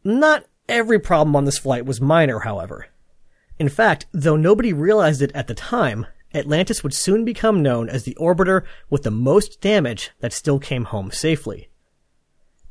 Not 0.04 0.46
every 0.68 1.00
problem 1.00 1.36
on 1.36 1.46
this 1.46 1.58
flight 1.58 1.86
was 1.86 2.00
minor, 2.00 2.40
however. 2.40 2.88
In 3.60 3.70
fact, 3.70 4.08
though 4.14 4.38
nobody 4.38 4.72
realized 4.72 5.22
it 5.22 5.32
at 5.36 5.48
the 5.48 5.54
time, 5.54 6.06
Atlantis 6.34 6.82
would 6.82 6.94
soon 6.94 7.26
become 7.26 7.62
known 7.62 7.90
as 7.90 8.04
the 8.04 8.16
orbiter 8.20 8.64
with 8.90 9.04
the 9.04 9.12
most 9.12 9.60
damage 9.60 10.12
that 10.22 10.32
still 10.32 10.60
came 10.60 10.86
home 10.86 11.12
safely. 11.12 11.70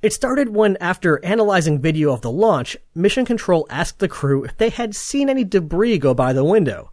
It 0.00 0.12
started 0.12 0.50
when, 0.50 0.76
after 0.80 1.22
analyzing 1.24 1.80
video 1.80 2.12
of 2.12 2.20
the 2.20 2.30
launch, 2.30 2.76
Mission 2.94 3.24
Control 3.24 3.66
asked 3.68 3.98
the 3.98 4.08
crew 4.08 4.44
if 4.44 4.56
they 4.56 4.70
had 4.70 4.94
seen 4.94 5.28
any 5.28 5.44
debris 5.44 5.98
go 5.98 6.14
by 6.14 6.32
the 6.32 6.44
window. 6.44 6.92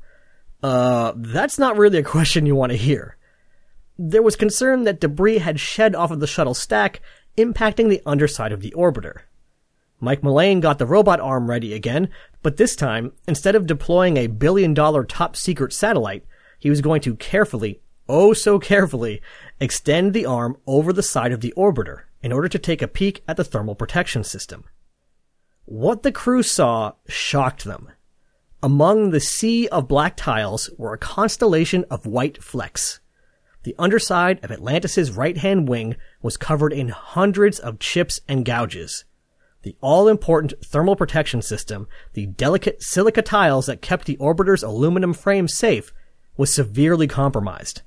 Uh, 0.64 1.14
that's 1.16 1.60
not 1.60 1.78
really 1.78 2.00
a 2.00 2.04
question 2.04 2.48
you 2.48 2.56
want 2.56 2.72
to 2.72 2.78
hear. 2.78 3.18
There 3.98 4.24
was 4.24 4.36
concern 4.36 4.84
that 4.84 5.00
debris 5.00 5.38
had 5.38 5.60
shed 5.60 5.96
off 5.96 6.10
of 6.12 6.20
the 6.20 6.28
shuttle 6.28 6.56
stack, 6.56 7.00
impacting 7.38 7.90
the 7.90 8.02
underside 8.06 8.52
of 8.52 8.62
the 8.62 8.74
orbiter. 8.76 9.22
Mike 10.00 10.24
Mullane 10.24 10.60
got 10.60 10.78
the 10.78 10.86
robot 10.86 11.20
arm 11.20 11.50
ready 11.50 11.74
again, 11.74 12.10
but 12.44 12.58
this 12.58 12.76
time, 12.76 13.14
instead 13.28 13.56
of 13.56 13.66
deploying 13.66 14.18
a 14.18 14.28
billion 14.28 14.74
dollar 14.74 15.04
top 15.04 15.36
secret 15.36 15.72
satellite, 15.72 16.26
he 16.60 16.70
was 16.70 16.82
going 16.82 17.02
to 17.02 17.16
carefully, 17.16 17.82
oh 18.10 18.34
so 18.34 18.60
carefully, 18.60 19.22
extend 19.60 20.14
the 20.14 20.26
arm 20.26 20.58
over 20.68 20.92
the 20.92 21.04
side 21.04 21.32
of 21.32 21.42
the 21.42 21.54
orbiter 21.56 22.04
in 22.22 22.32
order 22.32 22.48
to 22.50 22.60
take 22.60 22.82
a 22.82 22.88
peek 22.88 23.24
at 23.28 23.38
the 23.38 23.44
thermal 23.44 23.76
protection 23.76 24.24
system. 24.24 24.66
What 25.66 26.04
the 26.04 26.12
crew 26.12 26.44
saw 26.44 26.94
shocked 27.08 27.64
them. 27.64 27.90
Among 28.62 29.12
the 29.12 29.20
sea 29.20 29.68
of 29.70 29.88
black 29.88 30.18
tiles 30.18 30.70
were 30.78 30.94
a 30.94 30.98
constellation 30.98 31.86
of 31.90 32.06
white 32.06 32.44
flecks. 32.44 33.00
The 33.64 33.76
underside 33.80 34.44
of 34.44 34.52
Atlantis' 34.52 35.12
right 35.12 35.38
hand 35.38 35.68
wing 35.68 35.96
was 36.22 36.38
covered 36.38 36.74
in 36.74 36.90
hundreds 36.90 37.60
of 37.60 37.80
chips 37.80 38.20
and 38.28 38.46
gouges. 38.46 39.06
The 39.66 39.76
all-important 39.82 40.54
thermal 40.64 40.96
protection 40.96 41.42
system, 41.42 41.88
the 42.14 42.28
delicate 42.28 42.84
silica 42.84 43.24
tiles 43.24 43.66
that 43.66 43.82
kept 43.82 44.06
the 44.06 44.16
orbiter's 44.18 44.62
aluminum 44.62 45.12
frame 45.12 45.48
safe, 45.48 45.92
was 46.38 46.54
severely 46.54 47.08
compromised. 47.08 47.82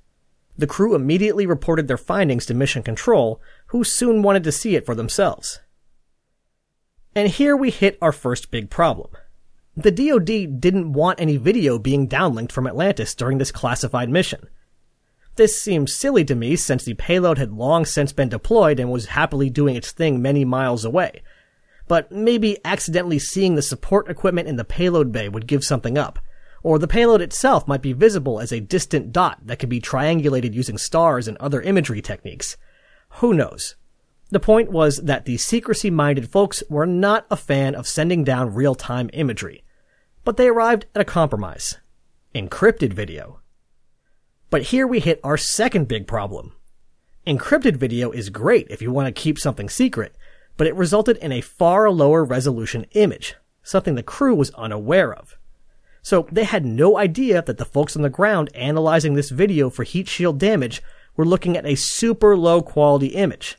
The 0.56 0.66
crew 0.66 0.96
immediately 0.96 1.46
reported 1.46 1.86
their 1.86 1.96
findings 1.96 2.46
to 2.46 2.54
Mission 2.54 2.82
Control, 2.82 3.40
who 3.68 3.84
soon 3.84 4.22
wanted 4.22 4.42
to 4.42 4.50
see 4.50 4.74
it 4.74 4.84
for 4.84 4.96
themselves. 4.96 5.60
And 7.14 7.28
here 7.28 7.56
we 7.56 7.70
hit 7.70 7.96
our 8.02 8.10
first 8.10 8.50
big 8.50 8.70
problem. 8.70 9.12
The 9.76 9.92
DoD 9.92 10.60
didn't 10.60 10.94
want 10.94 11.20
any 11.20 11.36
video 11.36 11.78
being 11.78 12.08
downlinked 12.08 12.50
from 12.50 12.66
Atlantis 12.66 13.14
during 13.14 13.38
this 13.38 13.52
classified 13.52 14.10
mission. 14.10 14.48
This 15.36 15.62
seems 15.62 15.94
silly 15.94 16.24
to 16.24 16.34
me 16.34 16.56
since 16.56 16.82
the 16.82 16.94
payload 16.94 17.38
had 17.38 17.52
long 17.52 17.84
since 17.84 18.12
been 18.12 18.30
deployed 18.30 18.80
and 18.80 18.90
was 18.90 19.06
happily 19.06 19.48
doing 19.48 19.76
its 19.76 19.92
thing 19.92 20.20
many 20.20 20.44
miles 20.44 20.84
away, 20.84 21.22
but 21.88 22.12
maybe 22.12 22.58
accidentally 22.64 23.18
seeing 23.18 23.54
the 23.54 23.62
support 23.62 24.08
equipment 24.08 24.46
in 24.46 24.56
the 24.56 24.64
payload 24.64 25.10
bay 25.10 25.28
would 25.28 25.46
give 25.46 25.64
something 25.64 25.98
up. 25.98 26.18
Or 26.62 26.78
the 26.78 26.88
payload 26.88 27.20
itself 27.20 27.66
might 27.66 27.82
be 27.82 27.92
visible 27.92 28.40
as 28.40 28.52
a 28.52 28.60
distant 28.60 29.12
dot 29.12 29.38
that 29.46 29.58
could 29.58 29.68
be 29.68 29.80
triangulated 29.80 30.54
using 30.54 30.76
stars 30.76 31.26
and 31.26 31.36
other 31.38 31.62
imagery 31.62 32.02
techniques. 32.02 32.56
Who 33.16 33.32
knows? 33.32 33.76
The 34.30 34.40
point 34.40 34.70
was 34.70 34.98
that 34.98 35.24
the 35.24 35.38
secrecy 35.38 35.90
minded 35.90 36.30
folks 36.30 36.62
were 36.68 36.86
not 36.86 37.26
a 37.30 37.36
fan 37.36 37.74
of 37.74 37.88
sending 37.88 38.24
down 38.24 38.54
real 38.54 38.74
time 38.74 39.08
imagery. 39.12 39.64
But 40.24 40.36
they 40.36 40.48
arrived 40.48 40.86
at 40.94 41.00
a 41.00 41.06
compromise. 41.06 41.78
Encrypted 42.34 42.92
video. 42.92 43.40
But 44.50 44.62
here 44.64 44.86
we 44.86 45.00
hit 45.00 45.20
our 45.24 45.38
second 45.38 45.88
big 45.88 46.06
problem. 46.06 46.54
Encrypted 47.26 47.76
video 47.76 48.10
is 48.10 48.30
great 48.30 48.66
if 48.70 48.82
you 48.82 48.90
want 48.90 49.06
to 49.06 49.20
keep 49.20 49.38
something 49.38 49.68
secret, 49.68 50.14
but 50.58 50.66
it 50.66 50.74
resulted 50.74 51.16
in 51.18 51.32
a 51.32 51.40
far 51.40 51.90
lower 51.90 52.22
resolution 52.22 52.84
image, 52.92 53.36
something 53.62 53.94
the 53.94 54.02
crew 54.02 54.34
was 54.34 54.50
unaware 54.50 55.14
of. 55.14 55.38
So 56.02 56.26
they 56.30 56.44
had 56.44 56.66
no 56.66 56.98
idea 56.98 57.40
that 57.42 57.58
the 57.58 57.64
folks 57.64 57.96
on 57.96 58.02
the 58.02 58.10
ground 58.10 58.50
analyzing 58.54 59.14
this 59.14 59.30
video 59.30 59.70
for 59.70 59.84
heat 59.84 60.08
shield 60.08 60.38
damage 60.38 60.82
were 61.16 61.24
looking 61.24 61.56
at 61.56 61.64
a 61.64 61.76
super 61.76 62.36
low 62.36 62.60
quality 62.60 63.08
image, 63.08 63.56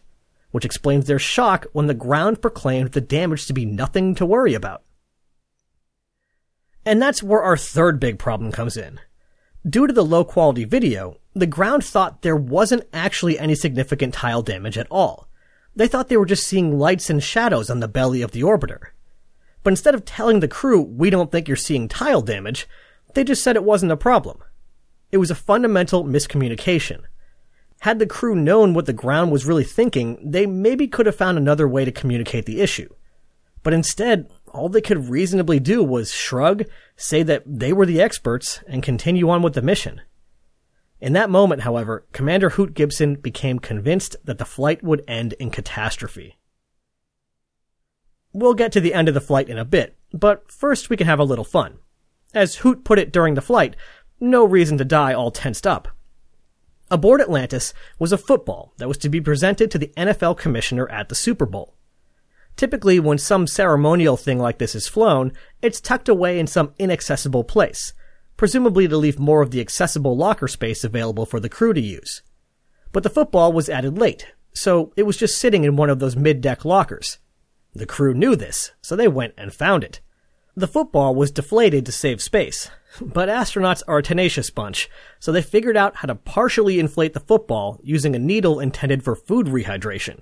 which 0.51 0.65
explains 0.65 1.07
their 1.07 1.19
shock 1.19 1.67
when 1.73 1.87
the 1.87 1.93
ground 1.93 2.41
proclaimed 2.41 2.91
the 2.91 3.01
damage 3.01 3.45
to 3.45 3.53
be 3.53 3.65
nothing 3.65 4.13
to 4.15 4.25
worry 4.25 4.53
about. 4.53 4.83
And 6.85 7.01
that's 7.01 7.23
where 7.23 7.43
our 7.43 7.57
third 7.57 7.99
big 7.99 8.19
problem 8.19 8.51
comes 8.51 8.75
in. 8.75 8.99
Due 9.67 9.87
to 9.87 9.93
the 9.93 10.05
low 10.05 10.25
quality 10.25 10.65
video, 10.65 11.17
the 11.33 11.45
ground 11.45 11.85
thought 11.85 12.23
there 12.23 12.35
wasn't 12.35 12.87
actually 12.91 13.39
any 13.39 13.55
significant 13.55 14.13
tile 14.13 14.41
damage 14.41 14.77
at 14.77 14.87
all, 14.89 15.28
they 15.79 15.87
thought 15.87 16.09
they 16.09 16.17
were 16.17 16.25
just 16.25 16.45
seeing 16.45 16.77
lights 16.77 17.09
and 17.09 17.23
shadows 17.23 17.69
on 17.69 17.79
the 17.79 17.87
belly 17.87 18.21
of 18.21 18.31
the 18.31 18.41
orbiter. 18.41 18.87
But 19.63 19.71
instead 19.71 19.95
of 19.95 20.03
telling 20.03 20.41
the 20.41 20.47
crew, 20.49 20.81
we 20.81 21.09
don't 21.09 21.31
think 21.31 21.47
you're 21.47 21.55
seeing 21.55 21.87
tile 21.87 22.21
damage, 22.21 22.67
they 23.13 23.23
just 23.23 23.41
said 23.41 23.55
it 23.55 23.63
wasn't 23.63 23.93
a 23.93 23.97
problem. 23.97 24.43
It 25.09 25.19
was 25.19 25.31
a 25.31 25.35
fundamental 25.35 26.03
miscommunication. 26.03 27.03
Had 27.79 27.97
the 27.97 28.05
crew 28.05 28.35
known 28.35 28.73
what 28.73 28.87
the 28.87 28.93
ground 28.93 29.31
was 29.31 29.45
really 29.45 29.63
thinking, 29.63 30.19
they 30.21 30.45
maybe 30.45 30.85
could 30.85 31.05
have 31.05 31.15
found 31.15 31.37
another 31.37 31.65
way 31.65 31.85
to 31.85 31.93
communicate 31.93 32.45
the 32.45 32.59
issue. 32.59 32.93
But 33.63 33.73
instead, 33.73 34.29
all 34.49 34.67
they 34.67 34.81
could 34.81 35.07
reasonably 35.07 35.61
do 35.61 35.81
was 35.81 36.11
shrug, 36.11 36.65
say 36.97 37.23
that 37.23 37.43
they 37.45 37.71
were 37.71 37.85
the 37.85 38.01
experts, 38.01 38.61
and 38.67 38.83
continue 38.83 39.29
on 39.29 39.41
with 39.41 39.53
the 39.53 39.61
mission. 39.61 40.01
In 41.01 41.13
that 41.13 41.29
moment, 41.29 41.61
however, 41.61 42.05
Commander 42.11 42.51
Hoot 42.51 42.73
Gibson 42.73 43.15
became 43.15 43.59
convinced 43.59 44.17
that 44.25 44.37
the 44.37 44.45
flight 44.45 44.83
would 44.83 45.03
end 45.07 45.33
in 45.33 45.49
catastrophe. 45.49 46.37
We'll 48.33 48.53
get 48.53 48.71
to 48.73 48.81
the 48.81 48.93
end 48.93 49.07
of 49.07 49.13
the 49.13 49.21
flight 49.21 49.49
in 49.49 49.57
a 49.57 49.65
bit, 49.65 49.97
but 50.13 50.51
first 50.51 50.89
we 50.89 50.97
can 50.97 51.07
have 51.07 51.19
a 51.19 51.23
little 51.23 51.45
fun. 51.45 51.79
As 52.33 52.57
Hoot 52.57 52.83
put 52.83 52.99
it 52.99 53.11
during 53.11 53.33
the 53.33 53.41
flight, 53.41 53.75
no 54.19 54.43
reason 54.43 54.77
to 54.77 54.85
die 54.85 55.13
all 55.13 55.31
tensed 55.31 55.65
up. 55.65 55.87
Aboard 56.91 57.21
Atlantis 57.21 57.73
was 57.97 58.11
a 58.11 58.17
football 58.17 58.73
that 58.77 58.87
was 58.87 58.97
to 58.99 59.09
be 59.09 59.21
presented 59.21 59.71
to 59.71 59.77
the 59.77 59.93
NFL 59.95 60.37
commissioner 60.37 60.89
at 60.89 61.09
the 61.09 61.15
Super 61.15 61.45
Bowl. 61.45 61.75
Typically, 62.55 62.99
when 62.99 63.17
some 63.17 63.47
ceremonial 63.47 64.17
thing 64.17 64.37
like 64.37 64.57
this 64.57 64.75
is 64.75 64.87
flown, 64.87 65.31
it's 65.61 65.79
tucked 65.79 66.09
away 66.09 66.39
in 66.39 66.45
some 66.45 66.73
inaccessible 66.77 67.43
place, 67.43 67.93
presumably 68.39 68.87
to 68.87 68.95
leave 68.95 69.19
more 69.19 69.41
of 69.41 69.51
the 69.51 69.59
accessible 69.59 70.15
locker 70.15 70.47
space 70.47 70.85
available 70.85 71.25
for 71.25 71.41
the 71.41 71.49
crew 71.49 71.73
to 71.73 71.81
use. 71.81 72.21
but 72.93 73.03
the 73.03 73.09
football 73.09 73.51
was 73.51 73.67
added 73.67 73.97
late, 73.97 74.27
so 74.53 74.93
it 74.95 75.03
was 75.03 75.17
just 75.17 75.37
sitting 75.37 75.65
in 75.65 75.75
one 75.75 75.89
of 75.89 75.99
those 75.99 76.15
mid-deck 76.15 76.63
lockers. 76.63 77.17
The 77.73 77.85
crew 77.85 78.13
knew 78.13 78.37
this, 78.37 78.71
so 78.81 78.95
they 78.95 79.09
went 79.09 79.33
and 79.37 79.53
found 79.53 79.83
it. 79.83 79.99
The 80.55 80.69
football 80.69 81.13
was 81.13 81.31
deflated 81.31 81.85
to 81.85 81.91
save 81.91 82.21
space, 82.21 82.71
but 83.01 83.27
astronauts 83.27 83.83
are 83.89 83.97
a 83.97 84.03
tenacious 84.03 84.49
bunch, 84.49 84.89
so 85.19 85.33
they 85.33 85.41
figured 85.41 85.75
out 85.75 85.97
how 85.97 86.05
to 86.05 86.15
partially 86.15 86.79
inflate 86.79 87.11
the 87.11 87.19
football 87.19 87.77
using 87.83 88.15
a 88.15 88.19
needle 88.19 88.61
intended 88.61 89.03
for 89.03 89.17
food 89.17 89.47
rehydration. 89.47 90.21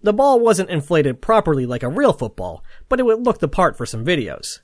The 0.00 0.14
ball 0.14 0.40
wasn't 0.40 0.70
inflated 0.70 1.20
properly 1.20 1.66
like 1.66 1.82
a 1.82 1.88
real 1.90 2.14
football, 2.14 2.64
but 2.88 3.00
it 3.00 3.02
would 3.02 3.22
look 3.22 3.40
the 3.40 3.48
part 3.48 3.76
for 3.76 3.84
some 3.84 4.02
videos. 4.02 4.60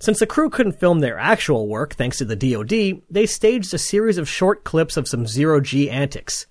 Since 0.00 0.20
the 0.20 0.26
crew 0.26 0.48
couldn't 0.48 0.78
film 0.78 1.00
their 1.00 1.18
actual 1.18 1.66
work 1.66 1.94
thanks 1.94 2.18
to 2.18 2.24
the 2.24 2.36
DoD, 2.36 3.02
they 3.10 3.26
staged 3.26 3.74
a 3.74 3.78
series 3.78 4.16
of 4.16 4.28
short 4.28 4.62
clips 4.62 4.96
of 4.96 5.08
some 5.08 5.26
zero-G 5.26 5.90
antics. 5.90 6.46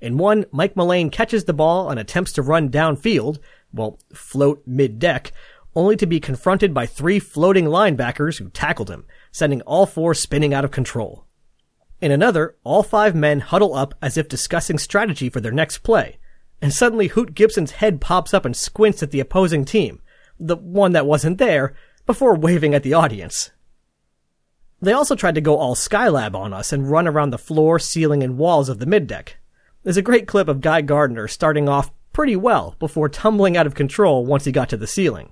In 0.00 0.18
one, 0.18 0.44
Mike 0.52 0.76
Mullane 0.76 1.10
catches 1.10 1.44
the 1.44 1.54
ball 1.54 1.88
and 1.88 1.98
attempts 1.98 2.32
to 2.32 2.42
run 2.42 2.68
downfield, 2.68 3.38
well, 3.72 3.98
float 4.12 4.62
mid-deck, 4.66 5.32
only 5.74 5.96
to 5.96 6.06
be 6.06 6.20
confronted 6.20 6.74
by 6.74 6.84
three 6.84 7.18
floating 7.18 7.64
linebackers 7.64 8.38
who 8.38 8.50
tackled 8.50 8.90
him, 8.90 9.06
sending 9.30 9.62
all 9.62 9.86
four 9.86 10.12
spinning 10.12 10.52
out 10.52 10.64
of 10.64 10.70
control. 10.70 11.24
In 12.02 12.10
another, 12.10 12.56
all 12.62 12.82
five 12.82 13.14
men 13.14 13.40
huddle 13.40 13.74
up 13.74 13.94
as 14.02 14.18
if 14.18 14.28
discussing 14.28 14.76
strategy 14.76 15.30
for 15.30 15.40
their 15.40 15.52
next 15.52 15.78
play, 15.78 16.18
and 16.60 16.74
suddenly 16.74 17.08
Hoot 17.08 17.34
Gibson's 17.34 17.70
head 17.72 18.02
pops 18.02 18.34
up 18.34 18.44
and 18.44 18.54
squints 18.54 19.02
at 19.02 19.12
the 19.12 19.20
opposing 19.20 19.64
team, 19.64 20.02
the 20.38 20.56
one 20.56 20.92
that 20.92 21.06
wasn't 21.06 21.38
there, 21.38 21.74
before 22.06 22.34
waving 22.34 22.74
at 22.74 22.82
the 22.82 22.94
audience. 22.94 23.50
They 24.80 24.92
also 24.92 25.14
tried 25.14 25.36
to 25.36 25.40
go 25.40 25.56
all 25.56 25.76
Skylab 25.76 26.34
on 26.34 26.52
us 26.52 26.72
and 26.72 26.90
run 26.90 27.06
around 27.06 27.30
the 27.30 27.38
floor, 27.38 27.78
ceiling, 27.78 28.22
and 28.22 28.36
walls 28.36 28.68
of 28.68 28.80
the 28.80 28.86
middeck. 28.86 29.34
There's 29.84 29.96
a 29.96 30.02
great 30.02 30.26
clip 30.26 30.48
of 30.48 30.60
Guy 30.60 30.80
Gardner 30.80 31.28
starting 31.28 31.68
off 31.68 31.92
pretty 32.12 32.36
well 32.36 32.76
before 32.78 33.08
tumbling 33.08 33.56
out 33.56 33.66
of 33.66 33.74
control 33.74 34.26
once 34.26 34.44
he 34.44 34.52
got 34.52 34.68
to 34.70 34.76
the 34.76 34.86
ceiling. 34.86 35.30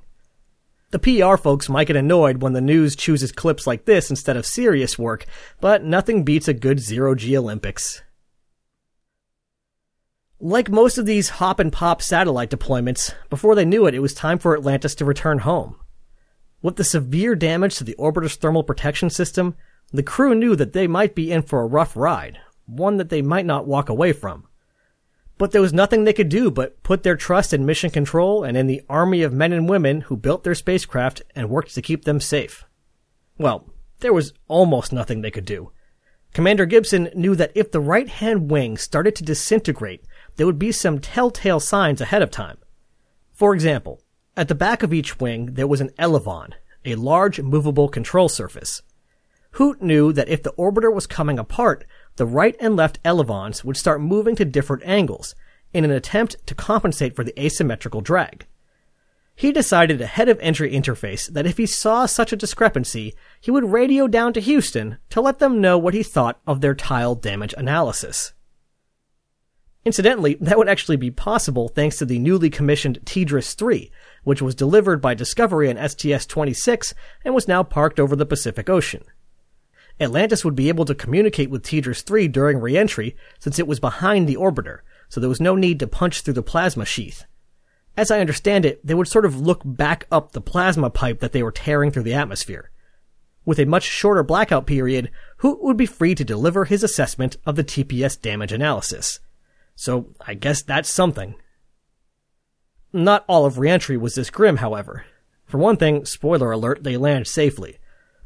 The 0.90 0.98
PR 0.98 1.36
folks 1.36 1.68
might 1.68 1.86
get 1.86 1.96
annoyed 1.96 2.42
when 2.42 2.52
the 2.52 2.60
news 2.60 2.96
chooses 2.96 3.30
clips 3.30 3.66
like 3.66 3.84
this 3.84 4.10
instead 4.10 4.36
of 4.36 4.44
serious 4.44 4.98
work, 4.98 5.24
but 5.60 5.84
nothing 5.84 6.24
beats 6.24 6.48
a 6.48 6.54
good 6.54 6.80
zero 6.80 7.14
G 7.14 7.36
Olympics. 7.36 8.02
Like 10.40 10.70
most 10.70 10.96
of 10.98 11.06
these 11.06 11.28
hop 11.28 11.60
and 11.60 11.72
pop 11.72 12.02
satellite 12.02 12.50
deployments, 12.50 13.14
before 13.28 13.54
they 13.54 13.64
knew 13.64 13.86
it, 13.86 13.94
it 13.94 14.00
was 14.00 14.14
time 14.14 14.38
for 14.38 14.56
Atlantis 14.56 14.94
to 14.96 15.04
return 15.04 15.40
home. 15.40 15.76
With 16.62 16.76
the 16.76 16.84
severe 16.84 17.34
damage 17.34 17.76
to 17.76 17.84
the 17.84 17.94
orbiter's 17.94 18.36
thermal 18.36 18.62
protection 18.62 19.08
system, 19.10 19.54
the 19.92 20.02
crew 20.02 20.34
knew 20.34 20.54
that 20.56 20.72
they 20.72 20.86
might 20.86 21.14
be 21.14 21.32
in 21.32 21.42
for 21.42 21.62
a 21.62 21.66
rough 21.66 21.96
ride, 21.96 22.38
one 22.66 22.96
that 22.98 23.08
they 23.08 23.22
might 23.22 23.46
not 23.46 23.66
walk 23.66 23.88
away 23.88 24.12
from. 24.12 24.46
But 25.38 25.52
there 25.52 25.62
was 25.62 25.72
nothing 25.72 26.04
they 26.04 26.12
could 26.12 26.28
do 26.28 26.50
but 26.50 26.82
put 26.82 27.02
their 27.02 27.16
trust 27.16 27.54
in 27.54 27.64
mission 27.64 27.90
control 27.90 28.44
and 28.44 28.58
in 28.58 28.66
the 28.66 28.82
army 28.90 29.22
of 29.22 29.32
men 29.32 29.52
and 29.52 29.68
women 29.68 30.02
who 30.02 30.16
built 30.16 30.44
their 30.44 30.54
spacecraft 30.54 31.22
and 31.34 31.48
worked 31.48 31.74
to 31.74 31.82
keep 31.82 32.04
them 32.04 32.20
safe. 32.20 32.64
Well, 33.38 33.66
there 34.00 34.12
was 34.12 34.34
almost 34.48 34.92
nothing 34.92 35.22
they 35.22 35.30
could 35.30 35.46
do. 35.46 35.72
Commander 36.34 36.66
Gibson 36.66 37.10
knew 37.14 37.34
that 37.36 37.52
if 37.54 37.72
the 37.72 37.80
right 37.80 38.08
hand 38.08 38.50
wing 38.50 38.76
started 38.76 39.16
to 39.16 39.24
disintegrate, 39.24 40.04
there 40.36 40.46
would 40.46 40.58
be 40.58 40.72
some 40.72 40.98
telltale 40.98 41.58
signs 41.58 42.02
ahead 42.02 42.22
of 42.22 42.30
time. 42.30 42.58
For 43.32 43.54
example, 43.54 44.02
at 44.36 44.48
the 44.48 44.54
back 44.54 44.82
of 44.82 44.92
each 44.92 45.20
wing 45.20 45.54
there 45.54 45.66
was 45.66 45.80
an 45.80 45.90
elevon, 45.98 46.52
a 46.84 46.94
large 46.94 47.40
movable 47.40 47.88
control 47.88 48.28
surface. 48.28 48.82
Hoot 49.52 49.82
knew 49.82 50.12
that 50.12 50.28
if 50.28 50.42
the 50.42 50.52
orbiter 50.52 50.92
was 50.92 51.06
coming 51.06 51.38
apart, 51.38 51.84
the 52.16 52.26
right 52.26 52.56
and 52.60 52.76
left 52.76 53.00
elevons 53.04 53.64
would 53.64 53.76
start 53.76 54.00
moving 54.00 54.36
to 54.36 54.44
different 54.44 54.84
angles 54.84 55.34
in 55.72 55.84
an 55.84 55.90
attempt 55.90 56.36
to 56.46 56.54
compensate 56.54 57.16
for 57.16 57.24
the 57.24 57.38
asymmetrical 57.40 58.00
drag. 58.00 58.46
He 59.34 59.52
decided 59.52 60.00
ahead 60.00 60.28
of 60.28 60.38
entry 60.40 60.70
interface 60.70 61.26
that 61.32 61.46
if 61.46 61.56
he 61.56 61.66
saw 61.66 62.04
such 62.06 62.32
a 62.32 62.36
discrepancy, 62.36 63.14
he 63.40 63.50
would 63.50 63.72
radio 63.72 64.06
down 64.06 64.34
to 64.34 64.40
Houston 64.40 64.98
to 65.08 65.20
let 65.20 65.38
them 65.38 65.60
know 65.60 65.78
what 65.78 65.94
he 65.94 66.02
thought 66.02 66.40
of 66.46 66.60
their 66.60 66.74
tile 66.74 67.14
damage 67.14 67.54
analysis. 67.56 68.34
Incidentally, 69.84 70.36
that 70.42 70.58
would 70.58 70.68
actually 70.68 70.98
be 70.98 71.10
possible 71.10 71.68
thanks 71.68 71.96
to 71.96 72.04
the 72.04 72.18
newly 72.18 72.50
commissioned 72.50 73.00
TDRS 73.06 73.54
3, 73.54 73.90
which 74.24 74.42
was 74.42 74.54
delivered 74.54 75.00
by 75.00 75.14
Discovery 75.14 75.68
on 75.70 75.76
STS-26 75.76 76.94
and 77.24 77.34
was 77.34 77.48
now 77.48 77.62
parked 77.62 77.98
over 77.98 78.14
the 78.14 78.26
Pacific 78.26 78.68
Ocean. 78.68 79.04
Atlantis 80.00 80.44
would 80.44 80.54
be 80.54 80.68
able 80.68 80.84
to 80.86 80.94
communicate 80.94 81.50
with 81.50 81.62
TDRS 81.62 82.02
3 82.02 82.28
during 82.28 82.58
reentry 82.58 83.16
since 83.38 83.58
it 83.58 83.66
was 83.66 83.80
behind 83.80 84.28
the 84.28 84.36
orbiter, 84.36 84.78
so 85.08 85.20
there 85.20 85.28
was 85.28 85.40
no 85.40 85.54
need 85.54 85.78
to 85.78 85.86
punch 85.86 86.22
through 86.22 86.34
the 86.34 86.42
plasma 86.42 86.86
sheath. 86.86 87.24
As 87.96 88.10
I 88.10 88.20
understand 88.20 88.64
it, 88.64 88.84
they 88.86 88.94
would 88.94 89.08
sort 89.08 89.26
of 89.26 89.40
look 89.40 89.60
back 89.64 90.06
up 90.10 90.32
the 90.32 90.40
plasma 90.40 90.88
pipe 90.88 91.20
that 91.20 91.32
they 91.32 91.42
were 91.42 91.52
tearing 91.52 91.90
through 91.90 92.04
the 92.04 92.14
atmosphere. 92.14 92.70
With 93.44 93.58
a 93.58 93.66
much 93.66 93.82
shorter 93.82 94.22
blackout 94.22 94.66
period, 94.66 95.10
Hoot 95.38 95.62
would 95.62 95.76
be 95.76 95.86
free 95.86 96.14
to 96.14 96.24
deliver 96.24 96.64
his 96.64 96.82
assessment 96.82 97.36
of 97.44 97.56
the 97.56 97.64
TPS 97.64 98.20
damage 98.20 98.52
analysis. 98.52 99.20
So 99.74 100.14
I 100.26 100.34
guess 100.34 100.62
that's 100.62 100.90
something. 100.90 101.34
Not 102.92 103.24
all 103.28 103.46
of 103.46 103.58
reentry 103.58 103.96
was 103.96 104.14
this 104.16 104.30
grim, 104.30 104.56
however. 104.56 105.04
For 105.46 105.58
one 105.58 105.76
thing, 105.76 106.04
spoiler 106.04 106.50
alert, 106.50 106.82
they 106.82 106.96
land 106.96 107.26
safely. 107.26 107.78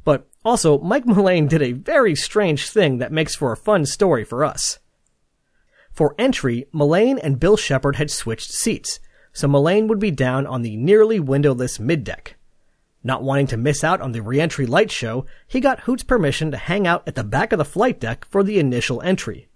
But 0.05 0.27
also, 0.44 0.79
Mike 0.79 1.07
Mullane 1.07 1.48
did 1.48 1.62
a 1.62 1.72
very 1.72 2.14
strange 2.14 2.70
thing 2.70 2.98
that 2.98 3.12
makes 3.12 3.35
for 3.35 3.53
a 3.53 3.57
fun 3.57 3.87
story 3.87 4.24
for 4.24 4.44
us. 4.44 4.79
For 5.92 6.14
entry, 6.18 6.66
Mullane 6.72 7.18
and 7.18 7.38
Bill 7.38 7.57
Shepard 7.57 7.96
had 7.96 8.11
switched 8.11 8.50
seats, 8.50 9.00
so 9.33 9.46
Mullane 9.48 9.87
would 9.88 9.98
be 9.98 10.11
down 10.11 10.46
on 10.46 10.62
the 10.62 10.77
nearly 10.77 11.20
windowless 11.20 11.79
middeck. 11.79 12.35
Not 13.03 13.22
wanting 13.22 13.46
to 13.48 13.57
miss 13.59 13.85
out 13.85 14.00
on 14.00 14.12
the 14.12 14.22
reentry 14.22 14.66
light 14.66 14.90
show, 14.90 15.27
he 15.46 15.61
got 15.61 15.81
Hoot's 15.81 16.03
permission 16.03 16.50
to 16.50 16.57
hang 16.57 16.87
out 16.87 17.07
at 17.07 17.14
the 17.14 17.22
back 17.22 17.53
of 17.53 17.59
the 17.59 17.64
flight 17.64 18.00
deck 18.00 18.24
for 18.24 18.42
the 18.42 18.59
initial 18.59 19.03
entry. 19.03 19.48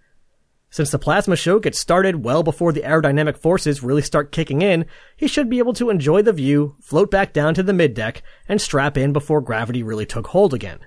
Since 0.70 0.90
the 0.90 0.98
plasma 0.98 1.35
show 1.35 1.59
gets 1.59 1.78
started 1.78 2.24
well 2.24 2.42
before 2.42 2.72
the 2.72 2.83
aerodynamic 2.83 3.38
forces 3.38 3.83
really 3.83 4.02
start 4.02 4.33
kicking 4.33 4.61
in, 4.61 4.85
he 5.16 5.26
should 5.26 5.48
be 5.48 5.59
able 5.59 5.72
to 5.74 5.88
enjoy 5.88 6.20
the 6.22 6.33
view, 6.33 6.76
float 6.81 7.11
back 7.11 7.33
down 7.33 7.54
to 7.54 7.62
the 7.62 7.72
middeck, 7.72 8.20
and 8.48 8.61
strap 8.61 8.98
in 8.98 9.12
before 9.12 9.40
gravity 9.40 9.83
really 9.83 10.04
took 10.04 10.28
hold 10.28 10.52
again. 10.52 10.81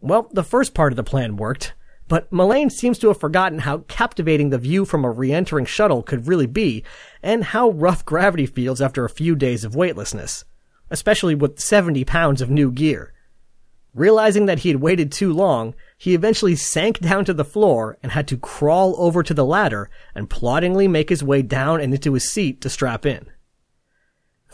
Well, 0.00 0.28
the 0.32 0.42
first 0.42 0.74
part 0.74 0.92
of 0.92 0.96
the 0.96 1.04
plan 1.04 1.36
worked, 1.36 1.74
but 2.08 2.32
Mullane 2.32 2.70
seems 2.70 2.98
to 2.98 3.08
have 3.08 3.20
forgotten 3.20 3.60
how 3.60 3.78
captivating 3.88 4.50
the 4.50 4.58
view 4.58 4.84
from 4.84 5.04
a 5.04 5.10
re-entering 5.10 5.66
shuttle 5.66 6.02
could 6.02 6.26
really 6.26 6.46
be, 6.46 6.82
and 7.22 7.44
how 7.44 7.70
rough 7.70 8.04
gravity 8.04 8.46
feels 8.46 8.80
after 8.80 9.04
a 9.04 9.10
few 9.10 9.36
days 9.36 9.64
of 9.64 9.76
weightlessness, 9.76 10.44
especially 10.90 11.34
with 11.34 11.60
70 11.60 12.04
pounds 12.04 12.40
of 12.40 12.50
new 12.50 12.72
gear. 12.72 13.12
Realizing 13.98 14.46
that 14.46 14.60
he 14.60 14.68
had 14.68 14.80
waited 14.80 15.10
too 15.10 15.32
long, 15.32 15.74
he 15.96 16.14
eventually 16.14 16.54
sank 16.54 17.00
down 17.00 17.24
to 17.24 17.34
the 17.34 17.44
floor 17.44 17.98
and 18.00 18.12
had 18.12 18.28
to 18.28 18.36
crawl 18.36 18.94
over 18.96 19.24
to 19.24 19.34
the 19.34 19.44
ladder 19.44 19.90
and 20.14 20.30
ploddingly 20.30 20.86
make 20.86 21.08
his 21.08 21.24
way 21.24 21.42
down 21.42 21.80
and 21.80 21.92
into 21.92 22.14
his 22.14 22.30
seat 22.30 22.60
to 22.60 22.70
strap 22.70 23.04
in. 23.04 23.26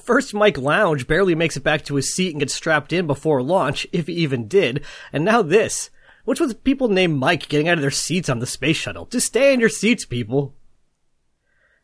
First, 0.03 0.33
Mike 0.33 0.57
Lounge 0.57 1.07
barely 1.07 1.35
makes 1.35 1.59
it 1.59 1.63
back 1.63 1.85
to 1.85 1.97
his 1.97 2.15
seat 2.15 2.31
and 2.31 2.41
gets 2.41 2.55
strapped 2.55 2.91
in 2.91 3.07
before 3.07 3.43
launch, 3.43 3.87
if 3.93 4.07
he 4.07 4.15
even 4.15 4.49
did, 4.49 4.83
and 5.13 5.27
now 5.27 5.43
this. 5.43 5.91
What's 6.25 6.41
with 6.41 6.65
people 6.65 6.89
named 6.89 7.19
Mike 7.19 7.47
getting 7.51 7.69
out 7.69 7.77
of 7.77 7.83
their 7.83 7.91
seats 7.91 8.31
on 8.31 8.39
the 8.39 8.47
space 8.47 8.79
shuttle? 8.79 9.05
Just 9.05 9.27
stay 9.27 9.53
in 9.53 9.61
your 9.61 9.69
seats, 9.69 10.07
people. 10.07 10.55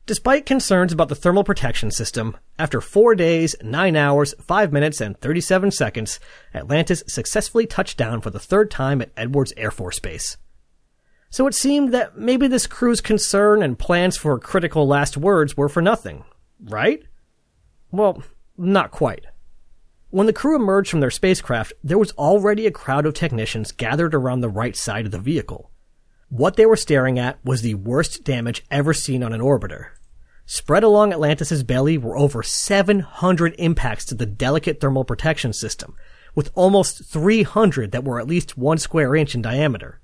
Despite 0.07 0.47
concerns 0.47 0.93
about 0.93 1.09
the 1.09 1.15
thermal 1.15 1.45
protection 1.45 1.91
system, 1.91 2.37
after 2.59 2.81
four 2.81 3.15
days, 3.15 3.55
nine 3.63 3.95
hours, 3.97 4.35
five 4.41 4.73
minutes, 4.73 5.01
and 5.01 5.19
37 5.21 5.71
seconds, 5.71 6.19
Atlantis 6.55 7.05
successfully 7.07 7.67
touched 7.67 7.97
down 7.97 8.21
for 8.21 8.31
the 8.31 8.41
third 8.41 8.71
time 8.71 9.01
at 9.01 9.13
Edwards 9.17 9.53
Air 9.57 9.71
Force 9.71 10.01
Base. 10.01 10.37
So 11.31 11.47
it 11.47 11.55
seemed 11.55 11.95
that 11.95 12.19
maybe 12.19 12.49
this 12.49 12.67
crew's 12.67 13.01
concern 13.01 13.63
and 13.63 13.79
plans 13.79 14.17
for 14.17 14.37
critical 14.41 14.87
last 14.89 15.17
words 15.17 15.57
were 15.57 15.69
for 15.69 15.81
nothing, 15.81 16.25
right? 16.61 17.05
Well, 17.93 18.25
not 18.57 18.91
quite. 18.91 19.27
When 20.11 20.27
the 20.27 20.33
crew 20.33 20.57
emerged 20.57 20.91
from 20.91 20.99
their 20.99 21.13
spacecraft, 21.13 21.73
there 21.85 21.99
was 21.99 22.11
already 22.13 22.67
a 22.67 22.73
crowd 22.73 23.07
of 23.07 23.15
technicians 23.15 23.71
gathered 23.71 24.13
around 24.13 24.41
the 24.41 24.49
right 24.49 24.75
side 24.75 25.07
of 25.07 25.13
the 25.13 25.21
vehicle. 25.21 25.71
What 26.31 26.55
they 26.55 26.65
were 26.65 26.77
staring 26.77 27.19
at 27.19 27.45
was 27.45 27.63
the 27.63 27.75
worst 27.75 28.23
damage 28.23 28.65
ever 28.71 28.95
seen 28.95 29.25
on 29.25 29.33
an 29.33 29.41
orbiter. 29.41 29.89
Spread 30.47 30.85
along 30.85 31.13
Atlantis's 31.13 31.65
belly 31.65 31.99
were 31.99 32.17
over 32.17 32.45
700 32.45 33.55
impacts 33.59 34.05
to 34.07 34.15
the 34.15 34.27
delicate 34.27 34.81
thermal 34.81 35.05
protection 35.05 35.53
system, 35.53 35.97
with 36.37 36.53
almost 36.55 37.05
300 37.05 37.91
that 37.91 38.05
were 38.05 38.21
at 38.21 38.29
least 38.29 38.57
one 38.57 38.79
square 38.79 39.17
inch 39.17 39.35
in 39.35 39.43
diameter. 39.43 40.01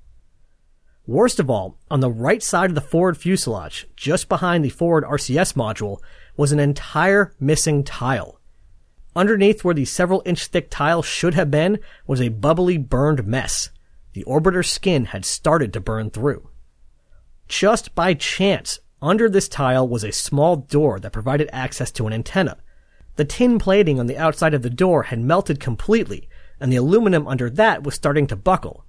Worst 1.07 1.39
of 1.39 1.49
all, 1.49 1.79
on 1.93 2.01
the 2.01 2.11
right 2.11 2.43
side 2.43 2.71
of 2.71 2.75
the 2.75 2.81
forward 2.81 3.17
fuselage, 3.17 3.87
just 3.95 4.29
behind 4.29 4.65
the 4.65 4.71
forward 4.71 5.05
RCS 5.05 5.55
module, 5.55 5.99
was 6.37 6.51
an 6.51 6.59
entire 6.59 7.35
missing 7.39 7.85
tile. 7.85 8.41
Underneath 9.15 9.63
where 9.63 9.75
the 9.75 9.85
several 9.85 10.23
inch 10.27 10.49
thick 10.49 10.71
tile 10.71 11.03
should 11.03 11.35
have 11.35 11.53
been 11.53 11.79
was 12.05 12.21
a 12.21 12.31
bubbly 12.31 12.79
burned 12.79 13.25
mess. 13.25 13.71
The 14.17 14.25
orbiter's 14.25 14.73
skin 14.73 15.05
had 15.05 15.27
started 15.27 15.75
to 15.75 15.81
burn 15.81 16.09
through. 16.09 16.49
Just 17.49 17.95
by 17.95 18.15
chance, 18.15 18.79
under 19.03 19.29
this 19.29 19.47
tile 19.47 19.87
was 19.87 20.03
a 20.03 20.11
small 20.11 20.57
door 20.57 20.99
that 20.99 21.13
provided 21.13 21.51
access 21.53 21.91
to 21.91 22.07
an 22.07 22.15
antenna. 22.15 22.57
The 23.17 23.27
tin 23.27 23.59
plating 23.59 24.01
on 24.01 24.07
the 24.07 24.17
outside 24.17 24.55
of 24.55 24.63
the 24.63 24.71
door 24.71 25.03
had 25.03 25.19
melted 25.19 25.61
completely, 25.61 26.31
and 26.59 26.73
the 26.73 26.77
aluminum 26.77 27.29
under 27.29 27.51
that 27.51 27.83
was 27.83 27.95
starting 27.95 28.27
to 28.29 28.37
buckle. 28.37 28.87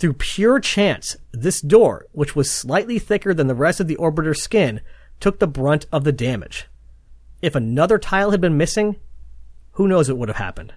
Through 0.00 0.14
pure 0.14 0.58
chance, 0.58 1.16
this 1.30 1.60
door, 1.60 2.06
which 2.10 2.34
was 2.34 2.50
slightly 2.50 2.98
thicker 2.98 3.32
than 3.32 3.46
the 3.46 3.54
rest 3.54 3.78
of 3.78 3.86
the 3.86 3.94
orbiter's 3.94 4.42
skin, 4.42 4.80
took 5.20 5.38
the 5.38 5.46
brunt 5.46 5.86
of 5.92 6.02
the 6.02 6.10
damage. 6.10 6.66
If 7.40 7.54
another 7.54 7.96
tile 7.96 8.32
had 8.32 8.40
been 8.40 8.56
missing, 8.56 8.96
who 9.74 9.86
knows 9.86 10.08
what 10.08 10.18
would 10.18 10.28
have 10.28 10.38
happened. 10.38 10.74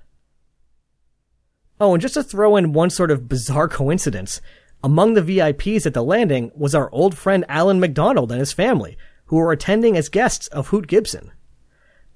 Oh, 1.82 1.96
and 1.96 2.02
just 2.02 2.14
to 2.14 2.22
throw 2.22 2.58
in 2.58 2.74
one 2.74 2.92
sort 2.92 3.10
of 3.10 3.28
bizarre 3.28 3.68
coincidence, 3.68 4.40
among 4.84 5.16
the 5.16 5.22
VIPs 5.24 5.88
at 5.88 5.96
the 5.96 6.04
landing 6.04 6.52
was 6.54 6.76
our 6.76 6.92
old 6.92 7.18
friend 7.18 7.44
Allan 7.50 7.80
McDonald 7.80 8.32
and 8.32 8.40
his 8.40 8.54
family, 8.54 9.00
who 9.26 9.38
were 9.38 9.52
attending 9.52 9.98
as 9.98 10.08
guests 10.08 10.46
of 10.50 10.68
Hoot 10.68 10.86
Gibson. 10.86 11.32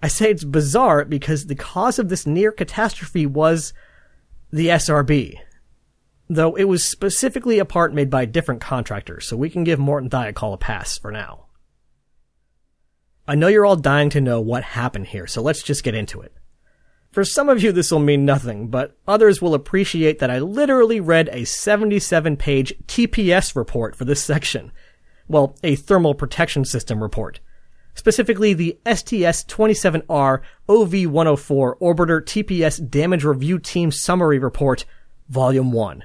I 0.03 0.07
say 0.07 0.29
it's 0.29 0.43
bizarre 0.43 1.03
because 1.03 1.47
the 1.47 1.55
cause 1.55 1.97
of 1.97 2.09
this 2.09 2.27
near 2.27 2.51
catastrophe 2.51 3.25
was 3.25 3.73
the 4.51 4.67
SRB. 4.67 5.39
Though 6.29 6.53
it 6.53 6.65
was 6.65 6.83
specifically 6.83 7.57
a 7.57 7.65
part 7.65 7.91
made 7.91 8.11
by 8.11 8.21
a 8.21 8.27
different 8.27 8.61
contractors, 8.61 9.25
so 9.25 9.35
we 9.35 9.49
can 9.49 9.63
give 9.63 9.79
Morton 9.79 10.11
Thiokol 10.11 10.53
a 10.53 10.57
pass 10.57 10.99
for 10.99 11.11
now. 11.11 11.47
I 13.27 13.33
know 13.33 13.47
you're 13.47 13.65
all 13.65 13.75
dying 13.75 14.11
to 14.11 14.21
know 14.21 14.39
what 14.39 14.63
happened 14.63 15.07
here, 15.07 15.25
so 15.25 15.41
let's 15.41 15.63
just 15.63 15.83
get 15.83 15.95
into 15.95 16.21
it. 16.21 16.35
For 17.15 17.23
some 17.23 17.47
of 17.47 17.63
you, 17.63 17.71
this 17.71 17.91
will 17.91 17.99
mean 17.99 18.25
nothing, 18.25 18.67
but 18.67 18.97
others 19.07 19.41
will 19.41 19.53
appreciate 19.53 20.19
that 20.19 20.29
I 20.29 20.39
literally 20.39 20.99
read 20.99 21.29
a 21.31 21.45
77 21.45 22.35
page 22.35 22.73
TPS 22.87 23.55
report 23.55 23.95
for 23.95 24.03
this 24.03 24.21
section. 24.21 24.73
Well, 25.29 25.55
a 25.63 25.77
thermal 25.77 26.13
protection 26.13 26.65
system 26.65 27.01
report. 27.01 27.39
Specifically, 27.93 28.53
the 28.53 28.77
STS-27R 28.85 30.41
OV-104 30.67 31.79
Orbiter 31.79 32.21
TPS 32.21 32.89
Damage 32.89 33.23
Review 33.23 33.59
Team 33.59 33.91
Summary 33.91 34.37
Report, 34.37 34.83
Volume 35.29 35.71
1. 35.71 36.03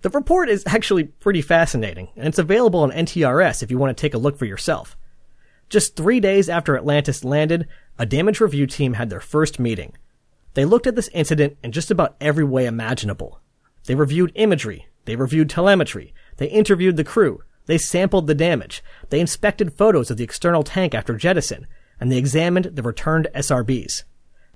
The 0.00 0.08
report 0.08 0.48
is 0.48 0.64
actually 0.66 1.04
pretty 1.04 1.42
fascinating, 1.42 2.08
and 2.16 2.26
it's 2.26 2.38
available 2.38 2.80
on 2.80 2.90
NTRS 2.90 3.62
if 3.62 3.70
you 3.70 3.76
want 3.76 3.94
to 3.94 4.00
take 4.00 4.14
a 4.14 4.18
look 4.18 4.38
for 4.38 4.46
yourself. 4.46 4.96
Just 5.70 5.94
three 5.94 6.18
days 6.18 6.48
after 6.48 6.76
Atlantis 6.76 7.24
landed, 7.24 7.68
a 7.96 8.04
damage 8.04 8.40
review 8.40 8.66
team 8.66 8.94
had 8.94 9.08
their 9.08 9.20
first 9.20 9.60
meeting. 9.60 9.96
They 10.54 10.64
looked 10.64 10.88
at 10.88 10.96
this 10.96 11.08
incident 11.14 11.58
in 11.62 11.70
just 11.70 11.92
about 11.92 12.16
every 12.20 12.42
way 12.42 12.66
imaginable. 12.66 13.40
They 13.86 13.94
reviewed 13.94 14.32
imagery, 14.34 14.88
they 15.04 15.14
reviewed 15.14 15.48
telemetry, 15.48 16.12
they 16.38 16.48
interviewed 16.48 16.96
the 16.96 17.04
crew, 17.04 17.44
they 17.66 17.78
sampled 17.78 18.26
the 18.26 18.34
damage, 18.34 18.82
they 19.10 19.20
inspected 19.20 19.72
photos 19.72 20.10
of 20.10 20.16
the 20.16 20.24
external 20.24 20.64
tank 20.64 20.92
after 20.92 21.14
jettison, 21.14 21.68
and 22.00 22.10
they 22.10 22.18
examined 22.18 22.72
the 22.72 22.82
returned 22.82 23.28
SRBs. 23.32 24.02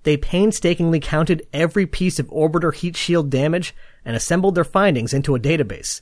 They 0.02 0.16
painstakingly 0.16 0.98
counted 0.98 1.46
every 1.52 1.86
piece 1.86 2.18
of 2.18 2.28
orbiter 2.28 2.74
heat 2.74 2.96
shield 2.96 3.30
damage 3.30 3.72
and 4.04 4.16
assembled 4.16 4.56
their 4.56 4.64
findings 4.64 5.14
into 5.14 5.36
a 5.36 5.40
database. 5.40 6.00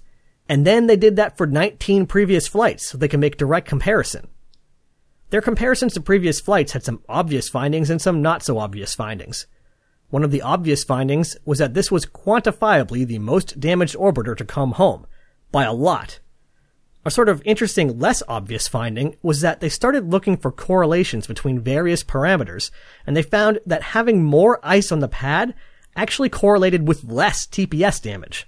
And 0.48 0.66
then 0.66 0.87
they 0.87 0.96
did 0.96 1.16
that 1.16 1.37
for 1.37 1.46
19 1.46 2.07
previous 2.07 2.48
flights 2.48 2.88
so 2.88 2.96
they 2.96 3.09
can 3.09 3.20
make 3.20 3.37
direct 3.37 3.68
comparison. 3.68 4.29
Their 5.32 5.40
comparisons 5.40 5.94
to 5.94 6.02
previous 6.02 6.40
flights 6.40 6.72
had 6.72 6.84
some 6.84 7.00
obvious 7.08 7.48
findings 7.48 7.88
and 7.88 8.02
some 8.02 8.20
not 8.20 8.42
so 8.42 8.58
obvious 8.58 8.94
findings. 8.94 9.46
One 10.10 10.24
of 10.24 10.30
the 10.30 10.42
obvious 10.42 10.84
findings 10.84 11.38
was 11.46 11.58
that 11.58 11.72
this 11.72 11.90
was 11.90 12.04
quantifiably 12.04 13.06
the 13.06 13.18
most 13.18 13.58
damaged 13.58 13.96
orbiter 13.96 14.36
to 14.36 14.44
come 14.44 14.72
home, 14.72 15.06
by 15.50 15.64
a 15.64 15.72
lot. 15.72 16.20
A 17.06 17.10
sort 17.10 17.30
of 17.30 17.40
interesting, 17.46 17.98
less 17.98 18.22
obvious 18.28 18.68
finding 18.68 19.16
was 19.22 19.40
that 19.40 19.60
they 19.60 19.70
started 19.70 20.10
looking 20.10 20.36
for 20.36 20.52
correlations 20.52 21.26
between 21.26 21.60
various 21.60 22.04
parameters, 22.04 22.70
and 23.06 23.16
they 23.16 23.22
found 23.22 23.58
that 23.64 23.82
having 23.82 24.22
more 24.22 24.60
ice 24.62 24.92
on 24.92 24.98
the 24.98 25.08
pad 25.08 25.54
actually 25.96 26.28
correlated 26.28 26.86
with 26.86 27.04
less 27.04 27.46
TPS 27.46 28.02
damage. 28.02 28.46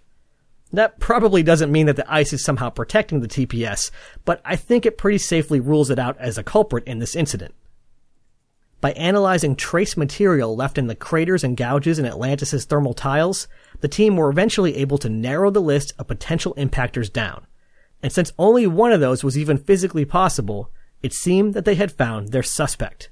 That 0.75 0.99
probably 0.99 1.45
doesn't 1.45 1.71
mean 1.71 1.87
that 1.87 1.95
the 1.95 2.13
ice 2.13 2.33
is 2.33 2.43
somehow 2.43 2.69
protecting 2.69 3.21
the 3.21 3.29
TPS, 3.29 3.93
but 4.25 4.41
I 4.45 4.57
think 4.57 4.85
it 4.85 4.99
pretty 4.99 5.19
safely 5.19 5.61
rules 5.61 5.89
it 5.89 6.01
out 6.01 6.19
as 6.19 6.37
a 6.37 6.43
culprit 6.43 6.85
in 6.85 6.99
this 6.99 7.15
incident. 7.15 7.55
By 8.81 8.91
analyzing 8.93 9.55
trace 9.55 9.97
material 9.97 10.57
left 10.57 10.77
in 10.77 10.89
the 10.89 10.97
craters 10.97 11.45
and 11.45 11.57
gouges 11.57 12.01
in 12.01 12.07
Atlantis' 12.07 12.65
thermal 12.65 12.93
tiles, 12.93 13.47
the 13.81 13.89
team 13.89 14.17
were 14.17 14.29
eventually 14.29 14.77
able 14.77 14.99
to 14.99 15.09
narrow 15.09 15.51
the 15.51 15.63
list 15.63 15.95
of 15.97 16.09
potential 16.09 16.55
impactors 16.59 17.13
down. 17.13 17.47
And 18.03 18.13
since 18.13 18.33
only 18.37 18.67
one 18.67 18.91
of 18.91 19.01
those 19.01 19.23
was 19.23 19.39
even 19.39 19.59
physically 19.59 20.05
possible, 20.05 20.73
it 21.03 21.13
seemed 21.13 21.55
that 21.55 21.65
they 21.65 21.77
had 21.77 21.93
found 21.93 22.33
their 22.33 22.43
suspect. 22.43 23.11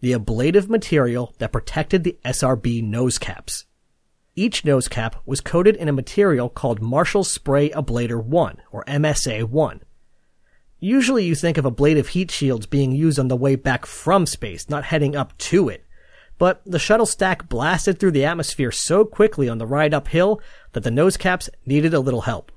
The 0.00 0.12
ablative 0.12 0.70
material 0.70 1.34
that 1.38 1.52
protected 1.52 2.04
the 2.04 2.16
SRB 2.24 2.82
nose 2.84 3.18
caps. 3.18 3.66
Each 4.34 4.64
nose 4.64 4.88
cap 4.88 5.16
was 5.26 5.42
coated 5.42 5.76
in 5.76 5.88
a 5.88 5.92
material 5.92 6.48
called 6.48 6.80
Marshall 6.80 7.22
Spray 7.22 7.68
Ablator 7.70 8.22
1, 8.22 8.62
or 8.70 8.82
MSA 8.84 9.44
1. 9.44 9.80
Usually 10.78 11.24
you 11.24 11.34
think 11.34 11.58
of 11.58 11.66
ablative 11.66 12.08
heat 12.08 12.30
shields 12.30 12.64
being 12.64 12.92
used 12.92 13.18
on 13.18 13.28
the 13.28 13.36
way 13.36 13.56
back 13.56 13.84
from 13.84 14.24
space, 14.24 14.70
not 14.70 14.84
heading 14.84 15.14
up 15.14 15.36
to 15.38 15.68
it. 15.68 15.84
But 16.38 16.62
the 16.64 16.78
shuttle 16.78 17.04
stack 17.04 17.48
blasted 17.48 17.98
through 17.98 18.12
the 18.12 18.24
atmosphere 18.24 18.72
so 18.72 19.04
quickly 19.04 19.50
on 19.50 19.58
the 19.58 19.66
ride 19.66 19.92
uphill 19.92 20.40
that 20.72 20.82
the 20.82 20.90
nose 20.90 21.18
caps 21.18 21.50
needed 21.66 21.92
a 21.92 22.00
little 22.00 22.22
help. 22.22 22.50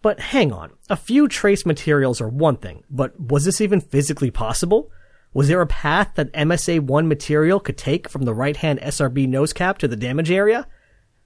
But 0.00 0.18
hang 0.18 0.50
on, 0.50 0.72
a 0.88 0.96
few 0.96 1.28
trace 1.28 1.66
materials 1.66 2.22
are 2.22 2.28
one 2.28 2.56
thing, 2.56 2.84
but 2.90 3.20
was 3.20 3.44
this 3.44 3.60
even 3.60 3.80
physically 3.80 4.30
possible? 4.30 4.90
Was 5.34 5.48
there 5.48 5.60
a 5.60 5.66
path 5.66 6.12
that 6.14 6.32
MSA-1 6.32 7.08
material 7.08 7.58
could 7.58 7.76
take 7.76 8.08
from 8.08 8.22
the 8.22 8.32
right-hand 8.32 8.78
SRB 8.80 9.28
nose 9.28 9.52
cap 9.52 9.78
to 9.78 9.88
the 9.88 9.96
damage 9.96 10.30
area? 10.30 10.68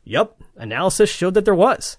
Yup, 0.03 0.43
analysis 0.57 1.11
showed 1.11 1.35
that 1.35 1.45
there 1.45 1.55
was. 1.55 1.99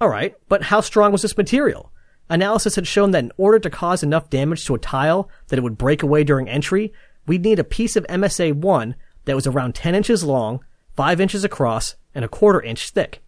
Alright, 0.00 0.34
but 0.48 0.64
how 0.64 0.80
strong 0.80 1.12
was 1.12 1.20
this 1.20 1.36
material? 1.36 1.92
Analysis 2.30 2.76
had 2.76 2.86
shown 2.86 3.10
that 3.10 3.24
in 3.24 3.32
order 3.36 3.58
to 3.58 3.68
cause 3.68 4.02
enough 4.02 4.30
damage 4.30 4.64
to 4.64 4.74
a 4.74 4.78
tile 4.78 5.28
that 5.48 5.58
it 5.58 5.62
would 5.62 5.76
break 5.76 6.02
away 6.02 6.24
during 6.24 6.48
entry, 6.48 6.90
we'd 7.26 7.44
need 7.44 7.58
a 7.58 7.64
piece 7.64 7.96
of 7.96 8.06
MSA-1 8.06 8.94
that 9.26 9.36
was 9.36 9.46
around 9.46 9.74
10 9.74 9.94
inches 9.94 10.24
long, 10.24 10.64
5 10.96 11.20
inches 11.20 11.44
across, 11.44 11.96
and 12.14 12.24
a 12.24 12.28
quarter 12.28 12.62
inch 12.62 12.88
thick. 12.90 13.22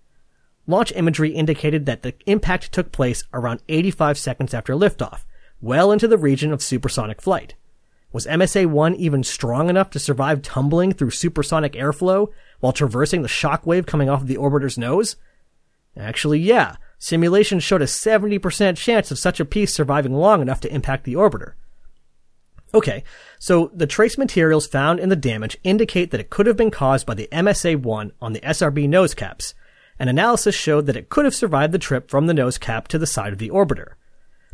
Launch 0.67 0.93
imagery 0.93 1.35
indicated 1.35 1.85
that 1.85 2.03
the 2.03 2.15
impact 2.25 2.73
took 2.73 2.91
place 2.91 3.25
around 3.35 3.63
85 3.69 4.17
seconds 4.17 4.55
after 4.55 4.73
liftoff, 4.73 5.27
well 5.61 5.93
into 5.93 6.09
the 6.09 6.19
region 6.19 6.55
of 6.55 6.63
supersonic 6.63 7.21
flight. 7.21 7.55
Was 8.13 8.27
MSA-1 8.27 8.97
even 8.97 9.23
strong 9.23 9.69
enough 9.69 9.91
to 9.91 9.99
survive 9.99 10.43
tumbling 10.43 10.93
through 10.93 11.11
supersonic 11.11 11.75
airflow 11.75 12.29
while 12.61 12.73
traversing 12.73 13.23
the 13.23 13.29
shock 13.29 13.67
wave 13.67 13.87
coming 13.87 14.09
off 14.09 14.23
of 14.23 14.29
the 14.29 14.37
orbiter's 14.37 14.79
nose? 14.79 15.17
Actually, 15.97 16.41
yeah. 16.41 16.77
Simulations 16.99 17.63
showed 17.63 17.83
a 17.83 17.87
70% 17.87 18.77
chance 18.77 19.11
of 19.11 19.19
such 19.19 19.41
a 19.41 19.45
piece 19.45 19.75
surviving 19.75 20.15
long 20.15 20.41
enough 20.41 20.61
to 20.61 20.75
impact 20.75 21.05
the 21.05 21.15
orbiter. 21.15 21.53
Okay, 22.75 23.03
so 23.39 23.71
the 23.75 23.87
trace 23.87 24.19
materials 24.19 24.67
found 24.67 25.01
in 25.01 25.09
the 25.09 25.17
damage 25.17 25.57
indicate 25.65 26.11
that 26.11 26.21
it 26.21 26.29
could 26.31 26.47
have 26.47 26.57
been 26.57 26.71
caused 26.71 27.07
by 27.07 27.15
the 27.15 27.29
MSA-1 27.33 28.13
on 28.21 28.33
the 28.33 28.41
SRB 28.41 28.89
nose 28.89 29.15
caps, 29.15 29.55
and 29.99 30.11
analysis 30.11 30.55
showed 30.55 30.87
that 30.87 30.97
it 30.97 31.09
could 31.09 31.25
have 31.25 31.35
survived 31.35 31.73
the 31.73 31.79
trip 31.79 32.11
from 32.11 32.27
the 32.27 32.35
nose 32.35 32.59
cap 32.59 32.89
to 32.89 32.99
the 32.99 33.07
side 33.07 33.33
of 33.33 33.39
the 33.39 33.51
orbiter. 33.51 33.93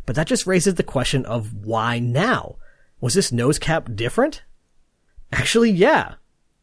But 0.05 0.15
that 0.15 0.27
just 0.27 0.47
raises 0.47 0.75
the 0.75 0.83
question 0.83 1.25
of 1.25 1.65
why 1.65 1.99
now? 1.99 2.55
Was 3.01 3.13
this 3.13 3.31
nose 3.31 3.59
cap 3.59 3.89
different? 3.93 4.43
Actually, 5.31 5.71
yeah. 5.71 6.15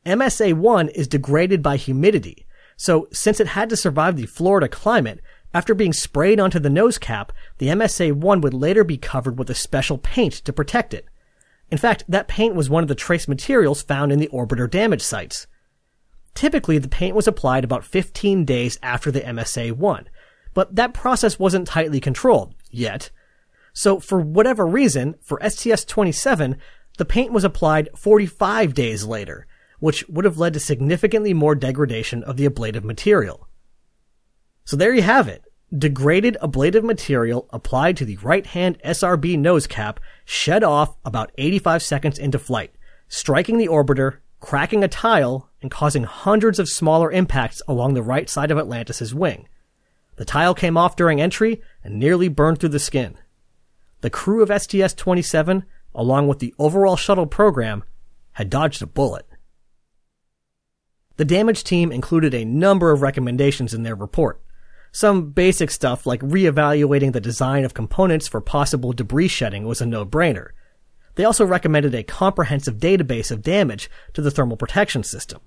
MSA-1 0.07 0.91
is 0.91 1.07
degraded 1.07 1.63
by 1.63 1.77
humidity, 1.77 2.47
so 2.77 3.07
since 3.13 3.39
it 3.39 3.49
had 3.49 3.69
to 3.69 3.77
survive 3.77 4.17
the 4.17 4.27
Florida 4.27 4.69
climate, 4.69 5.21
after 5.55 5.75
being 5.75 5.93
sprayed 5.93 6.41
onto 6.41 6.59
the 6.59 6.71
nose 6.71 6.99
cap, 6.99 7.33
the 7.59 7.69
MSA-1 7.69 8.43
would 8.43 8.55
later 8.55 8.85
be 8.85 8.97
covered 8.97 9.39
with 9.39 9.51
a 9.51 9.55
special 9.55 9.99
paint 9.99 10.33
to 10.33 10.53
protect 10.53 10.95
it. 10.95 11.07
In 11.71 11.79
fact, 11.79 12.05
that 12.09 12.29
paint 12.29 12.55
was 12.55 12.71
one 12.71 12.83
of 12.83 12.89
the 12.89 12.95
trace 12.95 13.29
materials 13.29 13.83
found 13.83 14.13
in 14.13 14.19
the 14.19 14.29
orbiter 14.29 14.69
damage 14.71 15.03
sites. 15.03 15.47
Typically, 16.35 16.79
the 16.79 16.89
paint 16.89 17.15
was 17.15 17.29
applied 17.29 17.65
about 17.65 17.85
15 17.85 18.45
days 18.45 18.79
after 18.83 19.11
the 19.11 19.21
MSA-1, 19.21 20.07
but 20.55 20.75
that 20.75 20.95
process 20.95 21.39
wasn't 21.39 21.69
tightly 21.69 22.01
controlled, 22.01 22.55
yet, 22.71 23.11
so 23.73 24.01
for 24.01 24.21
whatever 24.21 24.67
reason, 24.67 25.15
for 25.21 25.41
STS-27, 25.43 26.57
the 26.99 27.05
paint 27.05 27.33
was 27.33 27.45
applied 27.45 27.89
45 27.97 28.75
days 28.75 29.05
later, 29.05 29.47
which 29.81 30.07
would 30.09 30.25
have 30.25 30.39
led 30.39 30.53
to 30.53 30.61
significantly 30.61 31.33
more 31.33 31.55
degradation 31.55 32.23
of 32.25 32.37
the 32.37 32.47
ablative 32.47 32.85
material. 32.85 33.49
So 34.65 34.77
there 34.77 34.95
you 34.95 35.03
have 35.03 35.29
it. 35.29 35.43
Degraded 35.77 36.37
ablative 36.43 36.85
material 36.85 37.49
applied 37.51 37.97
to 37.97 38.05
the 38.05 38.19
right-hand 38.19 38.79
SRB 38.85 39.39
nose 39.39 39.67
cap 39.67 40.01
shed 40.25 40.63
off 40.63 40.97
about 41.05 41.33
85 41.39 41.83
seconds 41.83 42.19
into 42.19 42.39
flight, 42.39 42.75
striking 43.09 43.57
the 43.57 43.69
orbiter, 43.69 44.19
cracking 44.39 44.85
a 44.85 44.89
tile, 44.89 45.49
and 45.63 45.71
causing 45.71 46.05
hundreds 46.05 46.59
of 46.59 46.69
smaller 46.69 47.11
impacts 47.11 47.63
along 47.67 47.95
the 47.95 48.03
right 48.03 48.29
side 48.29 48.51
of 48.51 48.59
Atlantis' 48.59 49.15
wing. 49.15 49.49
The 50.17 50.27
tile 50.27 50.55
came 50.55 50.77
off 50.77 50.95
during 50.95 51.23
entry 51.23 51.63
and 51.83 51.99
nearly 51.99 52.29
burned 52.29 52.59
through 52.59 52.69
the 52.71 52.79
skin. 52.79 53.17
The 54.03 54.11
crew 54.11 54.43
of 54.43 54.63
STS 54.63 54.95
27, 54.95 55.65
along 55.95 56.27
with 56.27 56.41
the 56.41 56.55
overall 56.59 56.97
shuttle 56.97 57.27
program, 57.27 57.85
had 58.33 58.51
dodged 58.51 58.83
a 58.83 58.87
bullet. 58.87 59.27
The 61.17 61.25
damage 61.25 61.63
team 61.63 61.93
included 61.93 62.35
a 62.35 62.45
number 62.45 62.91
of 62.91 63.01
recommendations 63.01 63.73
in 63.73 63.85
their 63.85 63.95
report. 63.95 64.43
Some 64.91 65.31
basic 65.31 65.71
stuff 65.71 66.05
like 66.05 66.21
reevaluating 66.21 67.13
the 67.13 67.21
design 67.21 67.65
of 67.65 67.75
components 67.75 68.27
for 68.27 68.41
possible 68.41 68.93
debris 68.93 69.29
shedding 69.29 69.67
was 69.67 69.81
a 69.81 69.87
no-brainer. 69.87 70.49
They 71.15 71.25
also 71.25 71.45
recommended 71.45 71.95
a 71.95 72.03
comprehensive 72.03 72.79
database 72.79 73.31
of 73.31 73.43
damage 73.43 73.89
to 74.15 74.21
the 74.21 74.33
thermal 74.33 74.57
protection 74.57 75.05
system. 75.05 75.41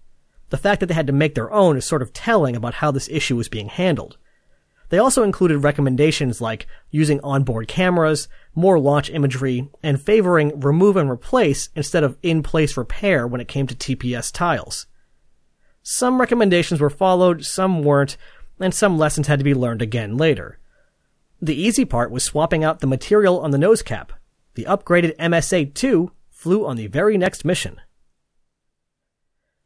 The 0.50 0.58
fact 0.58 0.80
that 0.80 0.86
they 0.86 0.94
had 0.94 1.08
to 1.08 1.14
make 1.14 1.36
their 1.36 1.52
own 1.52 1.76
is 1.76 1.86
sort 1.86 2.02
of 2.02 2.14
telling 2.14 2.56
about 2.56 2.76
how 2.76 2.92
this 2.92 3.10
issue 3.10 3.36
was 3.36 3.50
being 3.50 3.68
handled. 3.68 4.18
They 4.90 4.98
also 4.98 5.24
included 5.24 5.60
recommendations 5.60 6.42
like 6.42 6.68
using 6.92 7.20
onboard 7.22 7.68
cameras, 7.68 8.28
more 8.54 8.80
launch 8.80 9.10
imagery, 9.10 9.70
and 9.82 10.02
favoring 10.02 10.60
remove 10.60 10.96
and 10.96 11.10
replace 11.10 11.70
instead 11.76 12.04
of 12.04 12.18
in-place 12.22 12.78
repair 12.78 13.28
when 13.28 13.42
it 13.42 13.48
came 13.48 13.68
to 13.68 13.76
TPS 13.76 14.32
tiles. 14.32 14.88
Some 15.82 16.20
recommendations 16.20 16.80
were 16.80 16.90
followed, 16.90 17.46
some 17.46 17.84
weren't, 17.84 18.18
and 18.60 18.74
some 18.74 18.98
lessons 18.98 19.28
had 19.28 19.40
to 19.40 19.46
be 19.46 19.54
learned 19.54 19.82
again 19.82 20.18
later. 20.18 20.60
The 21.42 21.56
easy 21.56 21.86
part 21.86 22.12
was 22.12 22.24
swapping 22.24 22.64
out 22.64 22.80
the 22.80 22.88
material 22.88 23.40
on 23.40 23.52
the 23.52 23.58
nose 23.58 23.82
cap. 23.82 24.14
The 24.56 24.66
upgraded 24.66 25.18
MSA-2 25.18 26.10
flew 26.32 26.66
on 26.66 26.78
the 26.78 26.88
very 26.88 27.18
next 27.18 27.44
mission. 27.44 27.82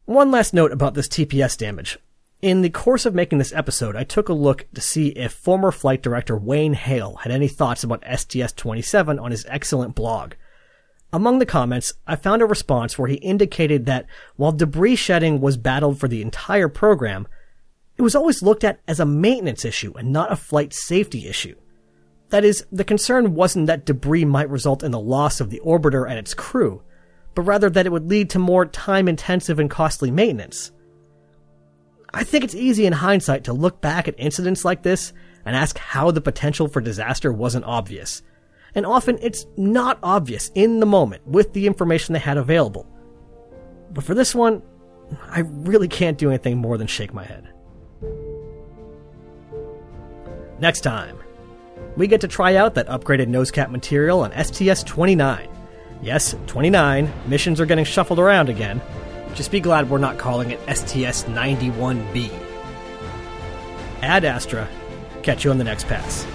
One 0.05 0.31
last 0.31 0.53
note 0.53 0.71
about 0.71 0.95
this 0.95 1.07
TPS 1.07 1.57
damage. 1.57 1.99
In 2.41 2.61
the 2.61 2.69
course 2.69 3.05
of 3.05 3.13
making 3.13 3.37
this 3.37 3.51
episode, 3.51 3.97
I 3.97 4.05
took 4.05 4.29
a 4.29 4.33
look 4.33 4.65
to 4.73 4.79
see 4.79 5.09
if 5.09 5.33
former 5.33 5.73
flight 5.73 6.01
director 6.01 6.37
Wayne 6.37 6.71
Hale 6.71 7.17
had 7.17 7.33
any 7.33 7.49
thoughts 7.49 7.83
about 7.83 8.05
STS-27 8.05 9.21
on 9.21 9.31
his 9.31 9.45
excellent 9.49 9.93
blog. 9.93 10.35
Among 11.11 11.39
the 11.39 11.45
comments, 11.45 11.95
I 12.07 12.15
found 12.15 12.41
a 12.41 12.45
response 12.45 12.97
where 12.97 13.09
he 13.09 13.15
indicated 13.15 13.85
that 13.85 14.05
while 14.37 14.53
debris 14.53 14.95
shedding 14.95 15.41
was 15.41 15.57
battled 15.57 15.99
for 15.99 16.07
the 16.07 16.21
entire 16.21 16.69
program, 16.69 17.27
it 17.97 18.03
was 18.03 18.15
always 18.15 18.41
looked 18.41 18.63
at 18.63 18.79
as 18.87 19.01
a 19.01 19.05
maintenance 19.05 19.65
issue 19.65 19.91
and 19.97 20.13
not 20.13 20.31
a 20.31 20.37
flight 20.37 20.71
safety 20.71 21.27
issue. 21.27 21.55
That 22.29 22.45
is, 22.45 22.65
the 22.71 22.85
concern 22.85 23.35
wasn't 23.35 23.67
that 23.67 23.85
debris 23.85 24.23
might 24.23 24.49
result 24.49 24.81
in 24.81 24.91
the 24.91 24.99
loss 24.99 25.41
of 25.41 25.49
the 25.49 25.59
orbiter 25.59 26.07
and 26.07 26.17
its 26.17 26.33
crew, 26.33 26.83
but 27.35 27.41
rather 27.41 27.69
that 27.69 27.85
it 27.85 27.91
would 27.91 28.09
lead 28.09 28.29
to 28.29 28.39
more 28.39 28.65
time 28.65 29.09
intensive 29.09 29.59
and 29.59 29.69
costly 29.69 30.09
maintenance. 30.09 30.71
I 32.13 32.23
think 32.23 32.43
it's 32.43 32.55
easy 32.55 32.85
in 32.85 32.93
hindsight 32.93 33.43
to 33.45 33.53
look 33.53 33.81
back 33.81 34.07
at 34.07 34.15
incidents 34.17 34.65
like 34.65 34.83
this 34.83 35.13
and 35.45 35.55
ask 35.55 35.77
how 35.77 36.11
the 36.11 36.21
potential 36.21 36.67
for 36.67 36.81
disaster 36.81 37.31
wasn't 37.31 37.65
obvious. 37.65 38.21
And 38.75 38.85
often 38.85 39.17
it's 39.21 39.45
not 39.57 39.99
obvious 40.03 40.51
in 40.55 40.79
the 40.79 40.85
moment 40.85 41.25
with 41.27 41.53
the 41.53 41.67
information 41.67 42.13
they 42.13 42.19
had 42.19 42.37
available. 42.37 42.87
But 43.91 44.03
for 44.03 44.13
this 44.13 44.35
one, 44.35 44.61
I 45.21 45.39
really 45.39 45.87
can't 45.87 46.17
do 46.17 46.29
anything 46.29 46.57
more 46.57 46.77
than 46.77 46.87
shake 46.87 47.13
my 47.13 47.23
head. 47.23 47.49
Next 50.59 50.81
time, 50.81 51.17
we 51.95 52.07
get 52.07 52.21
to 52.21 52.27
try 52.27 52.55
out 52.55 52.75
that 52.75 52.87
upgraded 52.87 53.27
nose 53.27 53.49
cap 53.49 53.71
material 53.71 54.21
on 54.21 54.31
STS 54.43 54.83
29. 54.83 55.49
Yes, 56.01 56.35
29, 56.47 57.11
missions 57.27 57.59
are 57.59 57.65
getting 57.65 57.85
shuffled 57.85 58.19
around 58.19 58.49
again, 58.49 58.81
just 59.35 59.51
be 59.51 59.59
glad 59.59 59.89
we're 59.89 59.97
not 59.97 60.17
calling 60.17 60.51
it 60.51 60.59
STS 60.67 61.23
91B. 61.25 62.31
Ad 64.01 64.25
Astra. 64.25 64.67
Catch 65.23 65.43
you 65.43 65.51
on 65.51 65.57
the 65.57 65.63
next 65.63 65.87
pass. 65.87 66.25